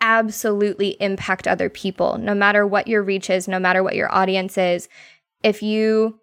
absolutely 0.00 0.96
impact 0.98 1.46
other 1.46 1.68
people, 1.68 2.16
no 2.16 2.34
matter 2.34 2.66
what 2.66 2.88
your 2.88 3.02
reach 3.02 3.28
is, 3.28 3.46
no 3.46 3.58
matter 3.58 3.82
what 3.82 3.94
your 3.94 4.10
audience 4.10 4.56
is. 4.56 4.88
If 5.42 5.62
you 5.62 6.18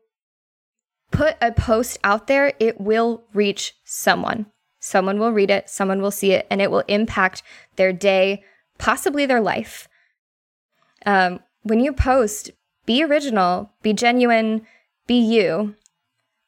put 1.12 1.38
a 1.40 1.52
post 1.52 2.00
out 2.04 2.26
there, 2.26 2.54
it 2.60 2.82
will 2.82 3.26
reach 3.32 3.76
someone. 3.84 4.48
Someone 4.82 5.20
will 5.20 5.32
read 5.32 5.52
it, 5.52 5.70
someone 5.70 6.02
will 6.02 6.12
see 6.12 6.32
it, 6.32 6.48
and 6.50 6.60
it 6.60 6.72
will 6.72 6.84
impact 6.88 7.44
their 7.76 7.94
day, 7.94 8.44
possibly 8.80 9.28
their 9.28 9.40
life. 9.40 9.88
Um, 11.06 11.40
when 11.62 11.80
you 11.80 11.94
post, 11.94 12.50
be 12.88 13.04
original, 13.04 13.72
be 13.84 13.94
genuine, 13.94 14.66
be 15.06 15.20
you, 15.20 15.76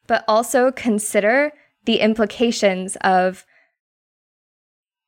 but 0.08 0.24
also 0.26 0.72
consider 0.72 1.52
the 1.84 2.00
implications 2.00 2.96
of 3.02 3.46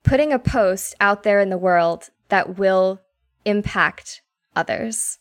putting 0.05 0.33
a 0.33 0.39
post 0.39 0.95
out 1.01 1.25
there 1.25 1.41
in 1.41 1.51
the 1.51 1.59
world 1.59 2.11
that 2.29 2.57
will 2.57 3.01
impact 3.45 4.23
others. 4.55 5.19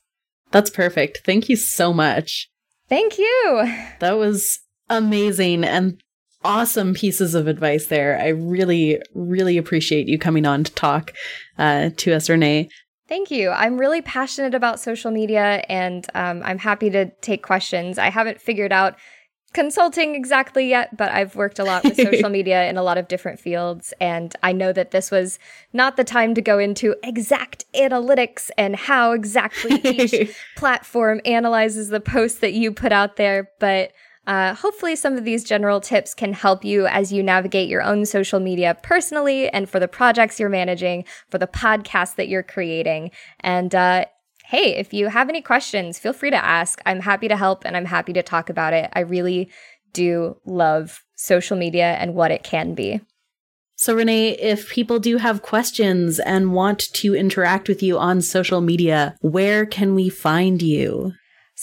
That's 0.52 0.70
perfect. 0.70 1.22
Thank 1.26 1.50
you 1.50 1.56
so 1.56 1.92
much. 1.92 2.52
Thank 2.88 3.18
you. 3.18 3.74
That 4.00 4.18
was 4.18 4.60
amazing. 4.90 5.64
And 5.64 6.04
awesome 6.46 6.94
pieces 6.94 7.34
of 7.34 7.48
advice 7.48 7.88
there. 7.88 8.20
I 8.20 8.30
really, 8.30 9.02
really 9.14 9.58
appreciate 9.58 10.08
you 10.08 10.20
coming 10.20 10.46
on 10.46 10.64
to 10.64 10.72
talk 10.74 11.12
uh, 11.58 11.90
to 11.98 12.14
us, 12.14 12.30
Renee. 12.30 12.70
Thank 13.08 13.30
you. 13.32 13.50
I'm 13.50 13.78
really 13.78 14.02
passionate 14.02 14.56
about 14.56 14.80
social 14.80 15.12
media 15.12 15.64
and 15.70 16.08
um, 16.16 16.42
I'm 16.44 16.58
happy 16.58 16.90
to 16.92 17.10
take 17.22 17.44
questions. 17.44 17.98
I 17.98 18.10
haven't 18.10 18.40
figured 18.40 18.72
out 18.72 18.96
consulting 19.54 20.16
exactly 20.16 20.68
yet, 20.68 20.96
but 20.98 21.12
I've 21.12 21.36
worked 21.36 21.60
a 21.60 21.64
lot 21.64 21.84
with 21.84 21.96
social 22.12 22.30
media 22.30 22.70
in 22.70 22.78
a 22.78 22.84
lot 22.84 22.98
of 22.98 23.08
different 23.08 23.40
fields. 23.40 23.94
And 24.02 24.36
I 24.44 24.52
know 24.52 24.74
that 24.74 24.92
this 24.92 25.10
was 25.10 25.40
not 25.72 25.98
the 25.98 26.04
time 26.04 26.36
to 26.36 26.42
go 26.42 26.60
into 26.60 26.96
exact 27.04 27.66
analytics 27.74 28.52
and 28.58 28.76
how 28.76 29.14
exactly 29.14 29.80
each 29.84 30.36
platform 30.56 31.22
analyzes 31.26 31.90
the 31.90 32.02
post 32.02 32.42
that 32.42 32.54
you 32.54 32.72
put 32.72 32.92
out 32.92 33.16
there. 33.16 33.50
But 33.60 33.92
uh, 34.28 34.56
hopefully, 34.56 34.96
some 34.96 35.18
of 35.18 35.24
these 35.24 35.44
general 35.44 35.80
tips 35.80 36.14
can 36.14 36.34
help 36.34 36.66
you 36.66 36.88
as 36.88 37.14
you 37.14 37.22
navigate 37.22 37.70
your 37.70 37.84
own 37.84 38.06
social 38.06 38.40
media 38.40 38.78
personally 38.82 39.50
and 39.50 39.70
for 39.70 39.80
the 39.80 39.88
projects 39.88 40.40
you're 40.40 40.50
managing, 40.50 41.06
for 41.30 41.38
the 41.38 41.48
podcast 41.48 42.16
that 42.16 42.28
you're 42.28 42.44
creating. 42.44 43.12
And 43.42 43.74
uh, 43.76 44.06
hey, 44.46 44.76
if 44.76 44.94
you 44.94 45.08
have 45.08 45.30
any 45.30 45.42
questions, 45.42 46.00
feel 46.00 46.14
free 46.14 46.32
to 46.32 46.44
ask. 46.44 46.82
I'm 46.86 47.02
happy 47.02 47.28
to 47.28 47.38
help 47.38 47.66
and 47.66 47.78
I'm 47.78 47.86
happy 47.86 48.14
to 48.14 48.24
talk 48.24 48.50
about 48.50 48.74
it. 48.74 48.90
I 48.94 49.02
really 49.02 49.50
do 49.94 50.38
love 50.46 51.04
social 51.16 51.58
media 51.58 51.94
and 51.94 52.16
what 52.16 52.32
it 52.32 52.44
can 52.44 52.74
be. 52.74 53.02
So, 53.78 53.94
Renee, 53.94 54.30
if 54.38 54.70
people 54.70 55.00
do 55.00 55.18
have 55.18 55.42
questions 55.42 56.20
and 56.20 56.54
want 56.54 56.80
to 56.94 57.14
interact 57.14 57.68
with 57.68 57.84
you 57.84 57.98
on 57.98 58.22
social 58.22 58.62
media, 58.62 59.18
where 59.20 59.66
can 59.66 59.96
we 59.96 60.08
find 60.08 60.62
you? 60.62 61.14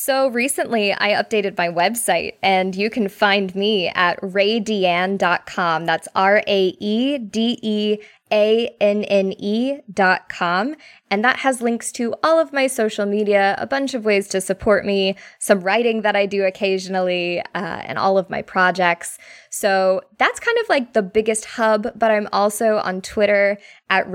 So 0.04 0.26
recently 0.26 0.92
I 0.92 1.10
updated 1.10 1.56
my 1.56 1.68
website 1.68 2.34
and 2.42 2.74
you 2.74 2.90
can 2.90 3.06
find 3.06 3.54
me 3.54 3.86
at 3.86 4.20
raedeanne.com. 4.20 5.86
That's 5.86 6.08
R 6.16 6.42
A 6.44 6.76
E 6.80 7.18
D 7.18 7.60
E 7.62 7.98
a-N-N-E 8.32 9.80
dot 9.92 10.28
com. 10.30 10.74
And 11.10 11.22
that 11.22 11.40
has 11.40 11.60
links 11.60 11.92
to 11.92 12.14
all 12.24 12.40
of 12.40 12.54
my 12.54 12.66
social 12.66 13.04
media, 13.04 13.54
a 13.58 13.66
bunch 13.66 13.92
of 13.92 14.06
ways 14.06 14.28
to 14.28 14.40
support 14.40 14.86
me, 14.86 15.16
some 15.38 15.60
writing 15.60 16.00
that 16.00 16.16
I 16.16 16.24
do 16.24 16.44
occasionally, 16.44 17.40
uh, 17.40 17.82
and 17.84 17.98
all 17.98 18.16
of 18.16 18.30
my 18.30 18.40
projects. 18.40 19.18
So 19.50 20.00
that's 20.18 20.40
kind 20.40 20.56
of 20.58 20.68
like 20.70 20.94
the 20.94 21.02
biggest 21.02 21.44
hub, 21.44 21.88
but 21.94 22.10
I'm 22.10 22.28
also 22.32 22.78
on 22.78 23.02
Twitter 23.02 23.58
at 23.90 24.06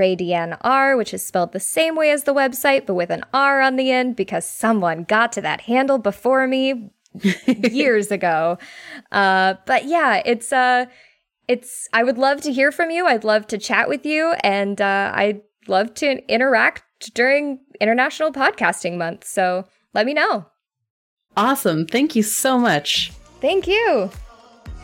R, 0.61 0.97
which 0.97 1.13
is 1.13 1.25
spelled 1.25 1.51
the 1.51 1.59
same 1.59 1.95
way 1.95 2.09
as 2.09 2.23
the 2.23 2.33
website, 2.33 2.87
but 2.87 2.95
with 2.95 3.11
an 3.11 3.23
R 3.33 3.61
on 3.61 3.75
the 3.75 3.91
end 3.91 4.15
because 4.15 4.49
someone 4.49 5.03
got 5.03 5.31
to 5.33 5.41
that 5.41 5.61
handle 5.61 5.99
before 5.99 6.47
me 6.47 6.89
years 7.45 8.09
ago. 8.09 8.57
Uh, 9.11 9.53
but 9.67 9.85
yeah, 9.85 10.23
it's, 10.25 10.51
uh, 10.51 10.87
it's 11.47 11.87
I 11.93 12.03
would 12.03 12.17
love 12.17 12.41
to 12.41 12.53
hear 12.53 12.71
from 12.71 12.91
you. 12.91 13.05
I'd 13.07 13.23
love 13.23 13.47
to 13.47 13.57
chat 13.57 13.87
with 13.87 14.05
you, 14.05 14.33
and 14.41 14.79
uh, 14.81 15.11
I'd 15.13 15.41
love 15.67 15.93
to 15.95 16.23
interact 16.31 17.13
during 17.13 17.59
International 17.79 18.31
Podcasting 18.31 18.97
Month. 18.97 19.25
So 19.25 19.65
let 19.93 20.05
me 20.05 20.13
know. 20.13 20.45
Awesome. 21.35 21.85
Thank 21.85 22.15
you 22.15 22.23
so 22.23 22.57
much. 22.57 23.11
Thank 23.41 23.67
you. 23.67 24.09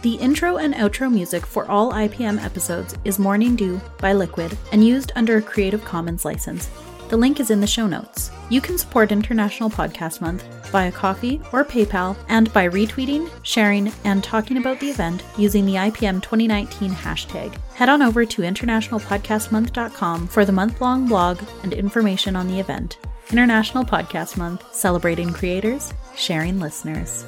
The 0.03 0.15
intro 0.15 0.57
and 0.57 0.73
outro 0.73 1.11
music 1.11 1.45
for 1.45 1.65
all 1.71 1.93
IPM 1.93 2.43
episodes 2.43 2.93
is 3.05 3.17
Morning 3.17 3.55
Dew 3.55 3.79
by 3.99 4.13
Liquid 4.13 4.57
and 4.71 4.85
used 4.85 5.13
under 5.15 5.37
a 5.37 5.41
Creative 5.41 5.83
Commons 5.83 6.25
license. 6.25 6.69
The 7.09 7.17
link 7.17 7.39
is 7.39 7.51
in 7.51 7.61
the 7.61 7.67
show 7.67 7.85
notes. 7.85 8.31
You 8.49 8.61
can 8.61 8.77
support 8.77 9.11
International 9.11 9.69
Podcast 9.69 10.21
Month 10.21 10.43
via 10.67 10.91
Ko-fi 10.91 11.39
or 11.51 11.63
PayPal 11.63 12.15
and 12.29 12.51
by 12.53 12.67
retweeting, 12.67 13.29
sharing, 13.43 13.91
and 14.03 14.23
talking 14.23 14.57
about 14.57 14.79
the 14.79 14.89
event 14.89 15.23
using 15.37 15.65
the 15.65 15.75
IPM 15.75 16.21
2019 16.21 16.91
hashtag. 16.91 17.55
Head 17.75 17.89
on 17.89 18.01
over 18.01 18.25
to 18.25 18.41
internationalpodcastmonth.com 18.41 20.27
for 20.27 20.45
the 20.45 20.51
month 20.51 20.81
long 20.81 21.07
blog 21.07 21.41
and 21.63 21.73
information 21.73 22.35
on 22.35 22.47
the 22.47 22.59
event. 22.59 22.97
International 23.31 23.83
Podcast 23.83 24.37
Month, 24.37 24.73
celebrating 24.75 25.31
creators, 25.31 25.93
sharing 26.15 26.59
listeners. 26.59 27.25